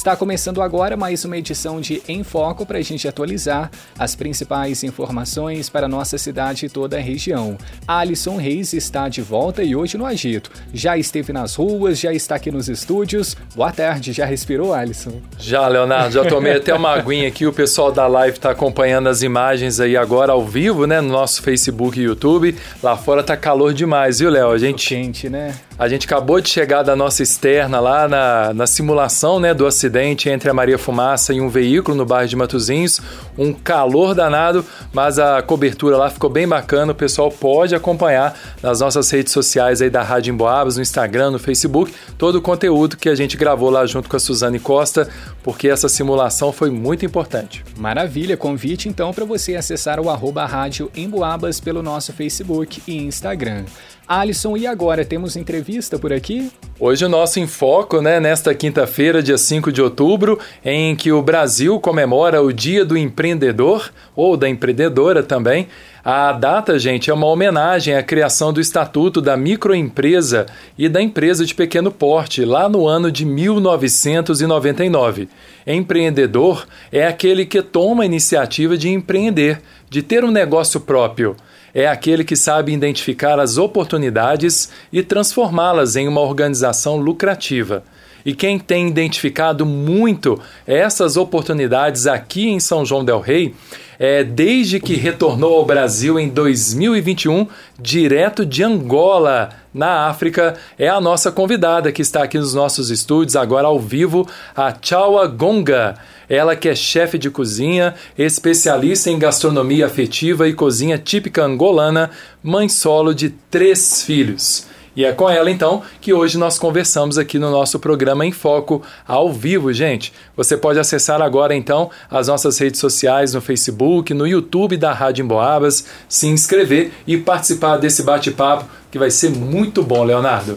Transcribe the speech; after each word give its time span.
Está 0.00 0.16
começando 0.16 0.62
agora 0.62 0.96
mais 0.96 1.26
uma 1.26 1.36
edição 1.36 1.78
de 1.78 2.02
Em 2.08 2.24
Foco 2.24 2.64
para 2.64 2.78
a 2.78 2.80
gente 2.80 3.06
atualizar 3.06 3.70
as 3.98 4.14
principais 4.14 4.82
informações 4.82 5.68
para 5.68 5.86
nossa 5.86 6.16
cidade 6.16 6.64
e 6.64 6.70
toda 6.70 6.96
a 6.96 7.00
região. 7.00 7.58
Alisson 7.86 8.38
Reis 8.38 8.72
está 8.72 9.10
de 9.10 9.20
volta 9.20 9.62
e 9.62 9.76
hoje 9.76 9.98
no 9.98 10.06
Agito. 10.06 10.50
Já 10.72 10.96
esteve 10.96 11.34
nas 11.34 11.54
ruas, 11.54 12.00
já 12.00 12.14
está 12.14 12.36
aqui 12.36 12.50
nos 12.50 12.66
estúdios. 12.66 13.36
Boa 13.54 13.70
tarde, 13.72 14.14
já 14.14 14.24
respirou, 14.24 14.72
Alisson? 14.72 15.20
Já, 15.38 15.68
Leonardo, 15.68 16.14
já 16.14 16.24
tomei 16.24 16.54
até 16.54 16.72
uma 16.72 16.94
aguinha 16.94 17.28
aqui. 17.28 17.46
O 17.46 17.52
pessoal 17.52 17.92
da 17.92 18.06
live 18.06 18.38
está 18.38 18.52
acompanhando 18.52 19.10
as 19.10 19.20
imagens 19.20 19.80
aí 19.80 19.98
agora 19.98 20.32
ao 20.32 20.46
vivo, 20.46 20.86
né, 20.86 21.02
no 21.02 21.10
nosso 21.10 21.42
Facebook 21.42 22.00
e 22.00 22.04
YouTube. 22.04 22.56
Lá 22.82 22.96
fora 22.96 23.22
tá 23.22 23.36
calor 23.36 23.74
demais, 23.74 24.20
viu, 24.20 24.30
Léo? 24.30 24.50
A 24.50 24.56
gente 24.56 24.88
quente, 24.88 25.28
né? 25.28 25.54
A 25.78 25.88
gente 25.88 26.06
acabou 26.06 26.40
de 26.40 26.48
chegar 26.48 26.82
da 26.82 26.96
nossa 26.96 27.22
externa 27.22 27.80
lá 27.80 28.08
na, 28.08 28.54
na 28.54 28.66
simulação 28.66 29.38
né, 29.38 29.52
do 29.54 29.66
acidente 29.66 29.89
entre 30.30 30.48
a 30.48 30.54
Maria 30.54 30.78
Fumaça 30.78 31.32
e 31.32 31.40
um 31.40 31.48
veículo 31.48 31.96
no 31.96 32.06
bairro 32.06 32.28
de 32.28 32.36
Matozinhos. 32.36 33.00
Um 33.36 33.52
calor 33.52 34.14
danado, 34.14 34.64
mas 34.92 35.18
a 35.18 35.42
cobertura 35.42 35.96
lá 35.96 36.10
ficou 36.10 36.30
bem 36.30 36.46
bacana. 36.46 36.92
O 36.92 36.94
pessoal 36.94 37.30
pode 37.30 37.74
acompanhar 37.74 38.38
nas 38.62 38.80
nossas 38.80 39.10
redes 39.10 39.32
sociais 39.32 39.82
aí 39.82 39.90
da 39.90 40.02
Rádio 40.02 40.32
Emboabas, 40.32 40.76
no 40.76 40.82
Instagram, 40.82 41.32
no 41.32 41.38
Facebook, 41.38 41.92
todo 42.16 42.36
o 42.36 42.42
conteúdo 42.42 42.96
que 42.96 43.08
a 43.08 43.14
gente 43.14 43.36
gravou 43.36 43.70
lá 43.70 43.84
junto 43.86 44.08
com 44.08 44.16
a 44.16 44.20
Suzane 44.20 44.58
Costa, 44.58 45.08
porque 45.42 45.68
essa 45.68 45.88
simulação 45.88 46.52
foi 46.52 46.70
muito 46.70 47.04
importante. 47.04 47.64
Maravilha, 47.76 48.36
convite 48.36 48.88
então 48.88 49.12
para 49.12 49.24
você 49.24 49.56
acessar 49.56 50.00
o 50.00 50.10
arroba 50.10 50.44
Rádio 50.44 50.90
Emboabas 50.94 51.60
pelo 51.60 51.82
nosso 51.82 52.12
Facebook 52.12 52.82
e 52.86 52.96
Instagram. 52.96 53.64
Alisson, 54.06 54.56
e 54.56 54.66
agora 54.66 55.04
temos 55.04 55.36
entrevista 55.36 55.96
por 55.96 56.12
aqui? 56.12 56.50
Hoje 56.80 57.04
o 57.04 57.08
nosso 57.08 57.38
enfoco, 57.38 58.02
né, 58.02 58.18
nesta 58.18 58.52
quinta-feira, 58.52 59.22
dia 59.22 59.38
5 59.38 59.70
de 59.70 59.80
outubro, 59.80 60.36
em 60.64 60.96
que 60.96 61.12
o 61.12 61.22
Brasil 61.22 61.78
comemora 61.78 62.42
o 62.42 62.52
Dia 62.52 62.84
do 62.84 62.98
Empreendedor, 62.98 63.92
ou 64.16 64.36
da 64.36 64.48
empreendedora 64.48 65.22
também. 65.22 65.68
A 66.04 66.32
data, 66.32 66.78
gente, 66.78 67.10
é 67.10 67.14
uma 67.14 67.26
homenagem 67.26 67.94
à 67.94 68.02
criação 68.02 68.52
do 68.52 68.60
Estatuto 68.60 69.20
da 69.20 69.36
Microempresa 69.36 70.46
e 70.78 70.88
da 70.88 71.02
Empresa 71.02 71.44
de 71.44 71.54
Pequeno 71.54 71.92
Porte, 71.92 72.44
lá 72.44 72.70
no 72.70 72.88
ano 72.88 73.12
de 73.12 73.26
1999. 73.26 75.28
Empreendedor 75.66 76.66
é 76.90 77.06
aquele 77.06 77.44
que 77.44 77.60
toma 77.60 78.02
a 78.02 78.06
iniciativa 78.06 78.78
de 78.78 78.88
empreender, 78.88 79.60
de 79.90 80.02
ter 80.02 80.24
um 80.24 80.30
negócio 80.30 80.80
próprio 80.80 81.36
é 81.74 81.86
aquele 81.86 82.24
que 82.24 82.36
sabe 82.36 82.72
identificar 82.72 83.38
as 83.38 83.56
oportunidades 83.56 84.70
e 84.92 85.02
transformá-las 85.02 85.96
em 85.96 86.08
uma 86.08 86.20
organização 86.20 86.96
lucrativa. 86.96 87.84
E 88.24 88.34
quem 88.34 88.58
tem 88.58 88.88
identificado 88.88 89.64
muito 89.64 90.40
essas 90.66 91.16
oportunidades 91.16 92.06
aqui 92.06 92.48
em 92.48 92.60
São 92.60 92.84
João 92.84 93.04
Del 93.04 93.20
Rei, 93.20 93.54
é, 93.98 94.24
desde 94.24 94.80
que 94.80 94.94
retornou 94.94 95.58
ao 95.58 95.64
Brasil 95.66 96.18
em 96.18 96.28
2021, 96.28 97.46
direto 97.78 98.46
de 98.46 98.62
Angola, 98.62 99.50
na 99.72 100.08
África, 100.08 100.56
é 100.78 100.88
a 100.88 101.00
nossa 101.00 101.30
convidada 101.30 101.92
que 101.92 102.02
está 102.02 102.22
aqui 102.22 102.38
nos 102.38 102.54
nossos 102.54 102.90
estúdios, 102.90 103.36
agora 103.36 103.68
ao 103.68 103.78
vivo, 103.78 104.26
a 104.56 104.74
Chawa 104.80 105.26
Gonga. 105.26 105.96
Ela 106.28 106.56
que 106.56 106.68
é 106.68 106.74
chefe 106.74 107.18
de 107.18 107.28
cozinha, 107.30 107.94
especialista 108.16 109.10
em 109.10 109.18
gastronomia 109.18 109.86
afetiva 109.86 110.48
e 110.48 110.54
cozinha 110.54 110.96
típica 110.96 111.44
angolana, 111.44 112.10
mãe 112.42 112.68
solo 112.68 113.14
de 113.14 113.30
três 113.50 114.02
filhos. 114.02 114.69
E 114.96 115.04
é 115.04 115.12
com 115.12 115.28
ela 115.30 115.50
então 115.50 115.82
que 116.00 116.12
hoje 116.12 116.36
nós 116.36 116.58
conversamos 116.58 117.16
aqui 117.16 117.38
no 117.38 117.50
nosso 117.50 117.78
programa 117.78 118.26
em 118.26 118.32
Foco 118.32 118.82
ao 119.06 119.32
vivo, 119.32 119.72
gente. 119.72 120.12
Você 120.36 120.56
pode 120.56 120.78
acessar 120.78 121.22
agora 121.22 121.54
então 121.54 121.90
as 122.10 122.28
nossas 122.28 122.58
redes 122.58 122.80
sociais 122.80 123.34
no 123.34 123.40
Facebook, 123.40 124.12
no 124.12 124.26
YouTube 124.26 124.76
da 124.76 124.92
Rádio 124.92 125.24
Emboabas, 125.24 125.86
se 126.08 126.26
inscrever 126.26 126.92
e 127.06 127.16
participar 127.16 127.76
desse 127.76 128.02
bate-papo 128.02 128.64
que 128.90 128.98
vai 128.98 129.10
ser 129.10 129.30
muito 129.30 129.82
bom, 129.82 130.02
Leonardo. 130.02 130.56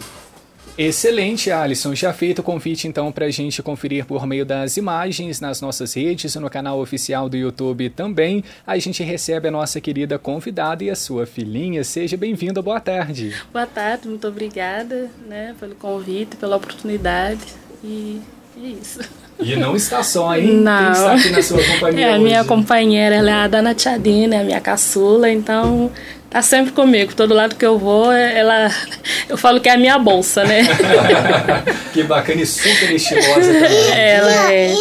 Excelente, 0.76 1.52
Alisson. 1.52 1.94
Já 1.94 2.12
feito 2.12 2.40
o 2.40 2.42
convite 2.42 2.88
então 2.88 3.12
para 3.12 3.26
a 3.26 3.30
gente 3.30 3.62
conferir 3.62 4.04
por 4.04 4.26
meio 4.26 4.44
das 4.44 4.76
imagens 4.76 5.40
nas 5.40 5.60
nossas 5.60 5.94
redes, 5.94 6.34
no 6.34 6.50
canal 6.50 6.80
oficial 6.80 7.28
do 7.28 7.36
YouTube 7.36 7.90
também. 7.90 8.42
A 8.66 8.76
gente 8.76 9.00
recebe 9.04 9.46
a 9.46 9.52
nossa 9.52 9.80
querida 9.80 10.18
convidada 10.18 10.82
e 10.82 10.90
a 10.90 10.96
sua 10.96 11.26
filhinha. 11.26 11.84
Seja 11.84 12.16
bem-vinda, 12.16 12.60
boa 12.60 12.80
tarde. 12.80 13.32
Boa 13.52 13.66
tarde, 13.66 14.08
muito 14.08 14.26
obrigada 14.26 15.08
né, 15.28 15.54
pelo 15.60 15.76
convite, 15.76 16.36
pela 16.36 16.56
oportunidade 16.56 17.44
e 17.82 18.20
é 18.56 18.66
isso. 18.66 18.98
E 19.40 19.56
não 19.56 19.74
está 19.74 20.02
só, 20.02 20.34
hein? 20.36 20.46
Não. 20.54 20.82
Quem 20.84 20.92
está 20.92 21.12
aqui 21.14 21.30
na 21.30 21.42
sua 21.42 21.62
companhia 21.64 22.06
É 22.06 22.10
a 22.10 22.12
hoje? 22.14 22.22
minha 22.24 22.44
companheira, 22.44 23.16
ela 23.16 23.30
é 23.30 23.34
a 23.34 23.48
Dana 23.48 23.74
Tchadina, 23.74 24.36
é 24.36 24.40
a 24.40 24.44
minha 24.44 24.60
caçula, 24.60 25.28
então 25.28 25.90
tá 26.30 26.40
sempre 26.40 26.72
comigo. 26.72 27.14
Todo 27.14 27.34
lado 27.34 27.56
que 27.56 27.66
eu 27.66 27.78
vou, 27.78 28.12
ela. 28.12 28.70
Eu 29.28 29.36
falo 29.36 29.60
que 29.60 29.68
é 29.68 29.72
a 29.72 29.76
minha 29.76 29.98
bolsa, 29.98 30.44
né? 30.44 30.62
que 31.92 32.02
bacana 32.04 32.42
e 32.42 32.46
super 32.46 32.90
estilosa 32.92 33.52
também. 33.52 33.90
Ela 33.98 34.52
é. 34.52 34.74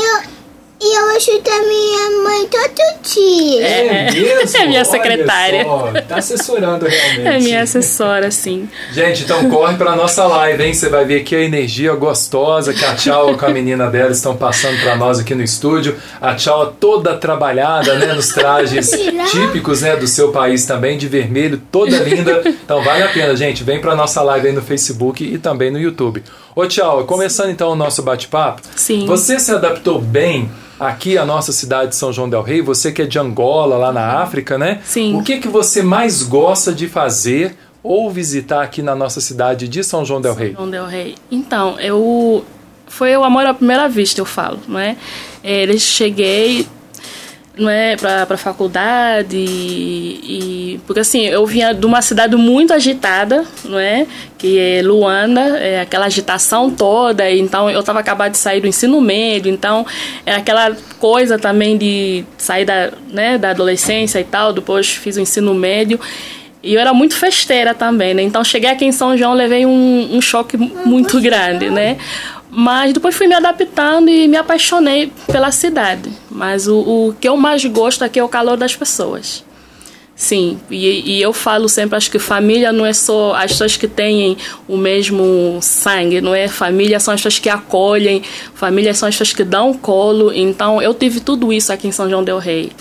E 0.86 0.98
eu 0.98 1.16
ajudo 1.16 1.50
a 1.50 1.60
minha 1.66 2.24
mãe 2.24 2.48
todo 2.48 3.04
dia. 3.04 3.66
É, 3.66 4.12
mesmo? 4.12 4.34
É 4.54 4.66
minha 4.68 4.82
Olha 4.82 4.86
secretária. 4.86 5.64
só, 5.64 5.92
tá 6.08 6.16
assessorando 6.18 6.86
realmente. 6.92 7.28
É 7.28 7.40
minha 7.40 7.62
assessora, 7.64 8.30
sim. 8.30 8.68
Gente, 8.92 9.24
então 9.24 9.50
corre 9.50 9.78
para 9.78 9.96
nossa 9.96 10.26
live, 10.26 10.62
hein? 10.62 10.74
Você 10.74 10.90
vai 10.90 11.06
ver 11.06 11.22
aqui 11.22 11.36
a 11.36 11.42
energia 11.42 11.94
gostosa 11.96 12.74
que 12.74 12.84
a 12.84 12.96
Tchau 12.96 13.38
com 13.38 13.46
a 13.46 13.50
menina 13.50 13.90
dela 13.90 14.12
estão 14.12 14.36
passando 14.36 14.78
para 14.82 14.96
nós 14.98 15.20
aqui 15.20 15.34
no 15.34 15.42
estúdio. 15.42 15.96
A 16.20 16.36
Tchau 16.36 16.76
toda 16.78 17.16
trabalhada, 17.16 17.96
né, 17.96 18.14
nos 18.14 18.30
trajes 18.30 18.92
típicos, 19.32 19.82
né, 19.82 19.96
do 19.96 20.06
seu 20.08 20.32
país 20.34 20.66
também, 20.66 20.98
de 20.98 21.08
vermelho, 21.08 21.62
toda 21.72 21.98
linda. 22.00 22.42
Então 22.46 22.84
vale 22.84 23.04
a 23.04 23.10
pena, 23.10 23.34
gente. 23.38 23.64
Vem 23.64 23.80
para 23.80 23.96
nossa 23.96 24.22
live 24.22 24.48
aí 24.48 24.54
no 24.54 24.62
Facebook 24.62 25.24
e 25.24 25.38
também 25.38 25.72
no 25.72 25.80
YouTube. 25.80 26.22
Ô 26.56 26.68
Tchau, 26.68 27.04
começando 27.06 27.50
então 27.50 27.72
o 27.72 27.76
nosso 27.76 28.04
bate-papo. 28.04 28.62
Sim. 28.76 29.08
Você 29.08 29.40
se 29.40 29.52
adaptou 29.52 30.00
bem 30.00 30.52
aqui 30.80 31.18
à 31.18 31.26
nossa 31.26 31.52
cidade 31.52 31.90
de 31.90 31.96
São 31.96 32.14
João 32.14 32.30
del 32.30 32.44
Rei, 32.44 32.62
você 32.62 32.92
que 32.92 33.02
é 33.02 33.06
de 33.08 33.18
Angola, 33.18 33.76
lá 33.76 33.92
na 33.92 34.20
África, 34.22 34.56
né? 34.56 34.80
Sim. 34.84 35.16
O 35.18 35.24
que 35.24 35.40
que 35.40 35.48
você 35.48 35.82
mais 35.82 36.22
gosta 36.22 36.72
de 36.72 36.88
fazer 36.88 37.58
ou 37.82 38.12
visitar 38.12 38.62
aqui 38.62 38.84
na 38.84 38.94
nossa 38.94 39.20
cidade 39.20 39.68
de 39.68 39.84
São 39.84 40.06
João 40.06 40.22
del 40.22 40.36
Rei? 40.36 40.54
João 40.54 40.70
Del 40.70 40.86
Rei. 40.86 41.16
Então, 41.32 41.80
eu 41.80 42.46
foi 42.86 43.18
o 43.18 43.24
amor 43.24 43.48
à 43.48 43.54
primeira 43.56 43.90
vista, 43.90 44.22
eu 44.22 44.26
falo, 44.26 44.60
não 44.68 44.80
é? 44.80 44.96
Eu 45.44 45.76
cheguei 45.80 46.68
não 47.58 47.70
é 47.70 47.96
para 47.96 48.26
para 48.26 48.36
faculdade 48.38 49.38
e, 49.38 50.74
e- 50.76 50.80
porque 50.88 51.00
assim 51.02 51.22
eu 51.26 51.46
vinha 51.46 51.72
de 51.74 51.86
uma 51.86 52.02
cidade 52.02 52.36
muito 52.36 52.74
agitada 52.74 53.46
não 53.66 53.78
é 53.78 54.08
que 54.40 54.58
é 54.58 54.82
Luanda 54.82 55.42
é 55.58 55.82
aquela 55.82 56.06
agitação 56.08 56.72
toda 56.72 57.30
então 57.30 57.70
eu 57.70 57.80
estava 57.80 58.00
acabado 58.00 58.32
de 58.32 58.40
sair 58.40 58.60
do 58.60 58.68
ensino 58.68 59.00
médio 59.00 59.52
então 59.54 59.86
é 60.26 60.34
aquela 60.34 60.76
coisa 61.00 61.38
também 61.38 61.78
de 61.78 62.26
sair 62.38 62.66
da 62.66 62.92
né 63.10 63.38
da 63.38 63.52
adolescência 63.52 64.20
e 64.20 64.24
tal 64.24 64.52
depois 64.52 64.88
fiz 64.90 65.16
o 65.18 65.22
ensino 65.22 65.54
médio 65.54 66.00
e 66.64 66.74
eu 66.76 66.80
era 66.80 66.94
muito 66.94 67.14
festeira 67.18 67.74
também, 67.74 68.14
né? 68.14 68.24
Então 68.24 68.42
cheguei 68.42 68.70
aqui 68.70 68.86
em 68.86 68.92
São 68.94 69.18
João, 69.18 69.34
levei 69.34 69.66
um, 69.66 70.16
um 70.16 70.22
choque 70.22 70.56
muito 70.56 71.20
grande, 71.20 71.70
né? 71.70 71.98
Mas 72.56 72.94
depois 72.94 73.16
fui 73.16 73.28
me 73.28 73.34
adaptando 73.34 74.10
e 74.10 74.28
me 74.28 74.38
apaixonei 74.38 75.12
pela 75.26 75.52
cidade. 75.52 76.12
Mas 76.30 76.68
o, 76.68 76.78
o 77.10 77.16
que 77.20 77.28
eu 77.28 77.36
mais 77.36 77.66
gosto 77.66 78.04
aqui 78.04 78.20
é 78.20 78.24
o 78.24 78.30
calor 78.30 78.58
das 78.58 78.76
pessoas. 78.76 79.44
Sim, 80.16 80.60
e, 80.70 81.16
e 81.16 81.22
eu 81.22 81.34
falo 81.34 81.68
sempre, 81.68 81.98
acho 81.98 82.12
que 82.12 82.20
família 82.20 82.72
não 82.72 82.86
é 82.86 82.94
só 82.94 83.34
as 83.34 83.54
pessoas 83.54 83.76
que 83.76 83.88
têm 83.88 84.38
o 84.68 84.78
mesmo 84.78 85.58
sangue, 85.60 86.22
não 86.22 86.36
é? 86.36 86.48
Família 86.48 87.00
são 87.00 87.12
as 87.12 87.20
pessoas 87.20 87.40
que 87.40 87.50
acolhem, 87.50 88.22
família 88.54 88.94
são 88.94 89.10
as 89.10 89.16
pessoas 89.16 89.34
que 89.34 89.44
dão 89.44 89.74
colo. 89.74 90.32
Então 90.32 90.80
eu 90.80 90.94
tive 90.94 91.20
tudo 91.20 91.52
isso 91.52 91.74
aqui 91.74 91.88
em 91.88 91.92
São 91.92 92.08
João 92.08 92.24
del 92.24 92.38
Rei. 92.38 92.72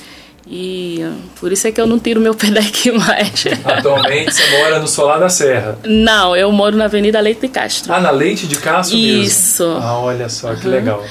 E 0.54 1.00
por 1.40 1.50
isso 1.50 1.66
é 1.66 1.72
que 1.72 1.80
eu 1.80 1.86
não 1.86 1.98
tiro 1.98 2.20
meu 2.20 2.34
pé 2.36 2.50
daqui 2.50 2.92
mais. 2.92 3.44
Atualmente 3.64 4.34
você 4.34 4.58
mora 4.58 4.78
no 4.78 4.86
Solar 4.86 5.18
da 5.18 5.30
Serra. 5.30 5.78
Não, 5.82 6.36
eu 6.36 6.52
moro 6.52 6.76
na 6.76 6.84
Avenida 6.84 7.18
Leite 7.20 7.40
de 7.40 7.48
Castro. 7.48 7.90
Ah, 7.90 7.98
na 7.98 8.10
Leite 8.10 8.46
de 8.46 8.56
Castro 8.56 8.98
mesmo? 8.98 9.22
Isso. 9.22 9.64
Ah, 9.64 9.98
olha 9.98 10.28
só, 10.28 10.54
que 10.54 10.68
legal. 10.68 11.02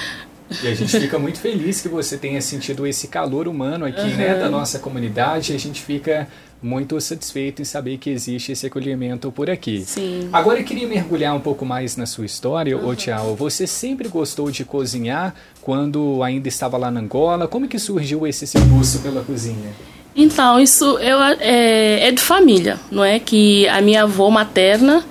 E 0.64 0.68
a 0.68 0.76
gente 0.76 1.00
fica 1.00 1.18
muito 1.18 1.40
feliz 1.40 1.82
que 1.82 1.88
você 1.88 2.18
tenha 2.18 2.40
sentido 2.40 2.86
esse 2.86 3.08
calor 3.08 3.48
humano 3.48 3.86
aqui, 3.86 4.10
né, 4.10 4.36
da 4.36 4.50
nossa 4.50 4.78
comunidade. 4.78 5.54
A 5.54 5.58
gente 5.58 5.82
fica 5.82 6.28
muito 6.62 7.00
satisfeito 7.02 7.62
em 7.62 7.66
saber 7.66 7.98
que 7.98 8.10
existe 8.10 8.52
esse 8.52 8.68
acolhimento 8.68 9.32
por 9.32 9.50
aqui. 9.50 9.84
Sim. 9.86 10.30
Agora 10.32 10.60
eu 10.60 10.64
queria 10.64 10.88
mergulhar 10.88 11.36
um 11.36 11.40
pouco 11.40 11.66
mais 11.66 11.98
na 11.98 12.06
sua 12.06 12.26
história, 12.26 12.78
ô 12.78 12.94
Tiao. 12.96 13.36
Você 13.36 13.66
sempre 13.66 14.08
gostou 14.08 14.52
de 14.52 14.64
cozinhar 14.64 15.34
quando 15.62 16.22
ainda 16.22 16.48
estava 16.48 16.78
lá 16.78 16.92
na 16.92 17.00
Angola? 17.00 17.48
Como 17.48 17.68
que 17.68 17.80
surgiu 17.80 18.28
esse 18.28 18.46
seu 18.46 18.62
gosto 18.66 19.00
pela 19.00 19.24
cozinha? 19.24 19.72
Então, 20.16 20.60
isso 20.60 20.98
eu, 21.00 21.20
é, 21.40 22.08
é 22.08 22.12
de 22.12 22.22
família, 22.22 22.80
não 22.92 23.04
é? 23.04 23.18
Que 23.18 23.68
a 23.70 23.82
minha 23.82 24.04
avó 24.04 24.30
materna, 24.30 25.04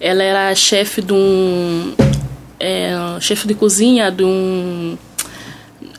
ela 0.00 0.22
era 0.22 0.54
chefe 0.54 1.00
de 1.00 1.12
um... 1.12 1.94
É, 2.60 2.90
chefe 3.20 3.46
de 3.46 3.54
cozinha 3.54 4.10
de 4.10 4.24
um 4.24 4.98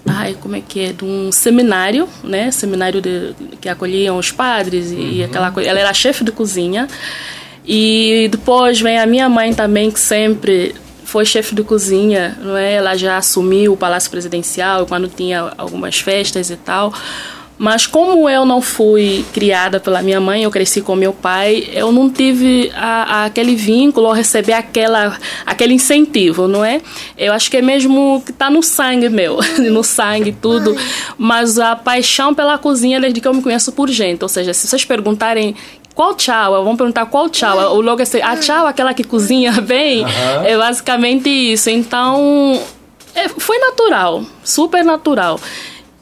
ai, 0.10 0.36
como 0.40 0.56
é 0.56 0.62
que 0.62 0.80
é, 0.80 0.94
de 0.94 1.06
um 1.06 1.32
seminário, 1.32 2.08
né? 2.24 2.52
Seminário 2.52 3.02
de, 3.02 3.34
que 3.62 3.70
acolhiam 3.70 4.18
os 4.18 4.32
padres 4.32 4.92
e, 4.92 4.96
uhum. 4.96 5.26
aquela 5.26 5.52
coisa. 5.52 5.70
Ela 5.70 5.80
era 5.80 5.94
chefe 5.94 6.24
de 6.24 6.32
cozinha. 6.32 6.88
E 7.66 8.28
depois 8.32 8.82
vem 8.82 8.98
a 8.98 9.06
minha 9.06 9.30
mãe 9.30 9.54
também, 9.54 9.92
que 9.92 10.00
sempre 10.00 10.76
foi 11.04 11.26
chefe 11.26 11.56
de 11.56 11.64
cozinha, 11.64 12.38
não 12.42 12.56
é? 12.56 12.74
Ela 12.74 12.96
já 12.96 13.18
assumiu 13.18 13.74
o 13.74 13.78
Palácio 13.78 14.12
Presidencial 14.12 14.86
quando 14.86 15.08
tinha 15.08 15.52
algumas 15.58 16.00
festas 16.00 16.50
e 16.50 16.56
tal. 16.56 16.94
Mas 17.60 17.86
como 17.86 18.30
eu 18.30 18.46
não 18.46 18.62
fui 18.62 19.26
criada 19.34 19.82
pela 19.82 20.02
minha 20.02 20.22
mãe, 20.22 20.44
eu 20.44 20.50
cresci 20.50 20.82
com 20.82 20.96
meu 20.96 21.12
pai, 21.12 21.70
eu 21.74 21.92
não 21.92 22.10
tive 22.10 22.72
a, 22.74 23.04
a, 23.04 23.26
aquele 23.26 23.54
vínculo 23.54 24.08
ou 24.08 24.14
receber 24.14 24.54
aquela, 24.54 25.18
aquele 25.46 25.74
incentivo, 25.74 26.48
não 26.48 26.64
é? 26.64 26.82
Eu 27.18 27.34
acho 27.34 27.52
que 27.52 27.58
é 27.58 27.62
mesmo 27.62 28.24
que 28.26 28.32
está 28.32 28.50
no 28.50 28.64
sangue 28.64 29.10
meu, 29.10 29.40
no 29.70 29.84
sangue 29.84 30.32
tudo. 30.32 30.74
Mas 31.18 31.60
a 31.60 31.76
paixão 31.76 32.34
pela 32.34 32.58
cozinha 32.58 32.98
desde 32.98 33.20
que 33.20 33.28
eu 33.28 33.34
me 33.34 33.42
conheço 33.42 33.74
por 33.74 33.90
gente. 33.90 34.24
Ou 34.24 34.30
seja, 34.30 34.54
se 34.54 34.66
vocês 34.66 34.86
perguntarem 34.86 35.54
qual 35.94 36.16
tchau? 36.16 36.64
Vão 36.64 36.78
perguntar 36.78 37.08
qual 37.08 37.28
tchau? 37.28 37.76
O 37.76 37.82
logo 37.82 38.00
é 38.00 38.04
assim, 38.04 38.22
a 38.22 38.38
tchau, 38.38 38.68
aquela 38.68 38.94
que 38.94 39.04
cozinha 39.04 39.52
bem. 39.60 40.06
Uhum. 40.06 40.46
É 40.46 40.58
basicamente 40.58 41.28
isso. 41.28 41.70
Então, 41.70 42.58
é, 43.14 43.28
foi 43.28 43.58
natural, 43.58 44.24
super 44.46 44.82
natural. 44.86 45.38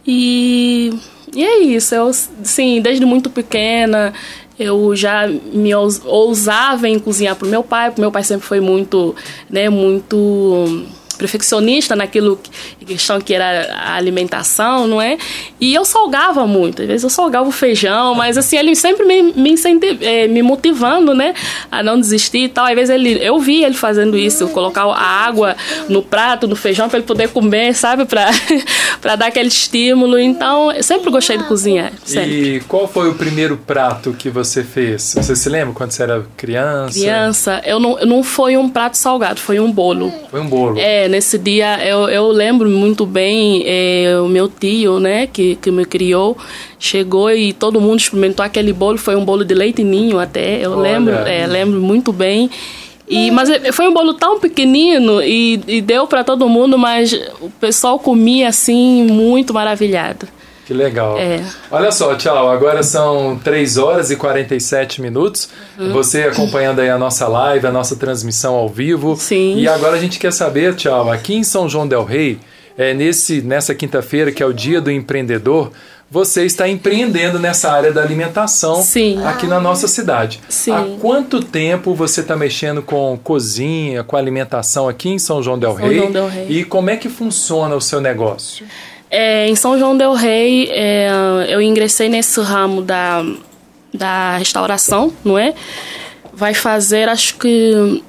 E 0.05 0.93
e 1.37 1.45
é 1.45 1.59
isso, 1.59 1.93
eu, 1.93 2.11
sim, 2.13 2.81
desde 2.81 3.05
muito 3.05 3.29
pequena 3.29 4.13
eu 4.59 4.95
já 4.95 5.27
me 5.27 5.71
ousava 5.75 6.89
em 6.89 6.97
cozinhar 6.97 7.35
para 7.35 7.47
o 7.47 7.49
meu 7.49 7.63
pai, 7.63 7.89
porque 7.89 8.01
meu 8.01 8.11
pai 8.11 8.23
sempre 8.23 8.47
foi 8.47 8.59
muito, 8.59 9.15
né, 9.49 9.69
muito 9.69 10.87
perfeccionista 11.17 11.95
naquilo 11.95 12.39
questão 12.87 13.19
que 13.19 13.33
era 13.33 13.73
a 13.73 13.95
alimentação, 13.95 14.87
não 14.87 15.01
é? 15.01 15.17
E 15.59 15.73
eu 15.73 15.83
salgava 15.85 16.45
muito, 16.47 16.81
às 16.81 16.87
vezes 16.87 17.03
eu 17.03 17.09
salgava 17.09 17.47
o 17.47 17.51
feijão, 17.51 18.15
mas 18.15 18.37
assim, 18.37 18.57
ele 18.57 18.75
sempre 18.75 19.05
me, 19.05 19.33
me, 19.33 19.55
é, 20.01 20.27
me 20.27 20.41
motivando, 20.41 21.13
né, 21.13 21.33
a 21.71 21.83
não 21.83 21.99
desistir 21.99 22.45
e 22.45 22.49
tal. 22.49 22.65
Às 22.65 22.75
vezes 22.75 22.89
ele, 22.89 23.19
eu 23.21 23.39
vi 23.39 23.63
ele 23.63 23.75
fazendo 23.75 24.17
isso, 24.17 24.47
colocar 24.49 24.83
a 24.83 25.25
água 25.25 25.55
no 25.89 26.01
prato, 26.01 26.47
no 26.47 26.55
feijão, 26.55 26.87
para 26.87 26.99
ele 26.99 27.07
poder 27.07 27.29
comer, 27.29 27.73
sabe, 27.73 28.05
para 28.05 28.31
dar 29.15 29.27
aquele 29.27 29.49
estímulo. 29.49 30.17
Então, 30.17 30.71
eu 30.71 30.83
sempre 30.83 31.09
gostei 31.11 31.37
de 31.37 31.43
cozinhar. 31.43 31.91
Sempre. 32.05 32.55
E 32.55 32.59
qual 32.61 32.87
foi 32.87 33.09
o 33.09 33.15
primeiro 33.15 33.57
prato 33.57 34.13
que 34.13 34.29
você 34.29 34.63
fez? 34.63 35.13
Você 35.15 35.35
se 35.35 35.49
lembra 35.49 35.73
quando 35.73 35.91
você 35.91 36.03
era 36.03 36.25
criança? 36.35 36.99
Criança, 36.99 37.61
eu 37.65 37.79
não, 37.79 37.97
não 38.05 38.23
foi 38.23 38.57
um 38.57 38.69
prato 38.69 38.95
salgado, 38.97 39.39
foi 39.39 39.59
um 39.59 39.71
bolo. 39.71 40.11
Foi 40.29 40.39
um 40.39 40.47
bolo. 40.47 40.77
É, 40.79 41.07
nesse 41.07 41.37
dia 41.37 41.85
eu, 41.85 42.07
eu 42.09 42.27
lembro 42.27 42.69
muito 42.77 43.05
bem 43.05 43.63
é, 43.65 44.19
o 44.23 44.27
meu 44.27 44.47
tio, 44.47 44.99
né, 44.99 45.27
que, 45.27 45.55
que 45.55 45.69
me 45.71 45.83
criou, 45.83 46.37
chegou 46.79 47.31
e 47.31 47.51
todo 47.51 47.81
mundo 47.81 47.99
experimentou 47.99 48.45
aquele 48.45 48.71
bolo, 48.71 48.97
foi 48.97 49.15
um 49.15 49.25
bolo 49.25 49.43
de 49.43 49.53
leite 49.53 49.83
ninho 49.83 50.19
até, 50.19 50.65
eu 50.65 50.71
Olha. 50.71 50.91
lembro, 50.91 51.13
é, 51.15 51.45
lembro 51.47 51.81
muito 51.81 52.13
bem. 52.13 52.49
E, 53.09 53.31
mas 53.31 53.49
é, 53.49 53.71
foi 53.71 53.87
um 53.87 53.93
bolo 53.93 54.13
tão 54.13 54.39
pequenino 54.39 55.21
e, 55.21 55.61
e 55.65 55.81
deu 55.81 56.05
para 56.07 56.23
todo 56.23 56.47
mundo, 56.49 56.77
mas 56.77 57.13
o 57.39 57.49
pessoal 57.49 57.97
comia 57.97 58.49
assim 58.49 59.03
muito 59.03 59.53
maravilhado. 59.53 60.27
Que 60.67 60.73
legal. 60.73 61.17
É. 61.17 61.41
Olha 61.71 61.93
só, 61.93 62.13
tchau. 62.15 62.51
Agora 62.51 62.83
são 62.83 63.39
3 63.41 63.77
horas 63.77 64.11
e 64.11 64.17
47 64.17 65.01
minutos. 65.01 65.47
Uhum. 65.79 65.93
Você 65.93 66.23
acompanhando 66.23 66.81
aí 66.81 66.89
a 66.89 66.97
nossa 66.97 67.25
live, 67.25 67.65
a 67.65 67.71
nossa 67.71 67.95
transmissão 67.95 68.53
ao 68.53 68.67
vivo. 68.67 69.15
Sim. 69.15 69.55
E 69.55 69.65
agora 69.65 69.95
a 69.95 69.99
gente 69.99 70.19
quer 70.19 70.33
saber, 70.33 70.75
tchau, 70.75 71.09
aqui 71.09 71.35
em 71.35 71.43
São 71.43 71.69
João 71.69 71.87
Del 71.87 72.03
Rei, 72.03 72.37
é, 72.77 72.93
nesse, 72.93 73.41
nessa 73.41 73.73
quinta-feira, 73.73 74.31
que 74.31 74.43
é 74.43 74.45
o 74.45 74.53
Dia 74.53 74.79
do 74.79 74.91
Empreendedor, 74.91 75.71
você 76.09 76.45
está 76.45 76.69
empreendendo 76.69 77.37
nessa 77.37 77.69
área 77.71 77.91
da 77.91 78.01
alimentação 78.01 78.81
Sim. 78.81 79.21
aqui 79.25 79.45
na 79.45 79.59
nossa 79.59 79.87
cidade. 79.87 80.39
Sim. 80.47 80.71
Há 80.71 80.85
quanto 81.01 81.43
tempo 81.43 81.93
você 81.93 82.21
está 82.21 82.35
mexendo 82.35 82.81
com 82.81 83.19
cozinha, 83.21 84.03
com 84.03 84.15
alimentação 84.15 84.87
aqui 84.87 85.09
em 85.09 85.19
São 85.19 85.43
João 85.43 85.59
Del 85.59 85.73
Rei? 85.73 85.89
São 85.89 85.97
João 85.97 86.11
Del 86.11 86.27
Rei. 86.29 86.45
E 86.49 86.63
como 86.63 86.89
é 86.89 86.95
que 86.95 87.09
funciona 87.09 87.75
o 87.75 87.81
seu 87.81 87.99
negócio? 87.99 88.65
É, 89.09 89.47
em 89.47 89.55
São 89.55 89.77
João 89.79 89.97
del 89.97 90.13
Rei, 90.13 90.69
é, 90.69 91.09
eu 91.49 91.61
ingressei 91.61 92.09
nesse 92.09 92.39
ramo 92.41 92.81
da, 92.81 93.25
da 93.93 94.37
restauração, 94.37 95.13
não 95.23 95.37
é? 95.37 95.53
Vai 96.33 96.53
fazer, 96.53 97.07
acho 97.07 97.37
que, 97.37 98.03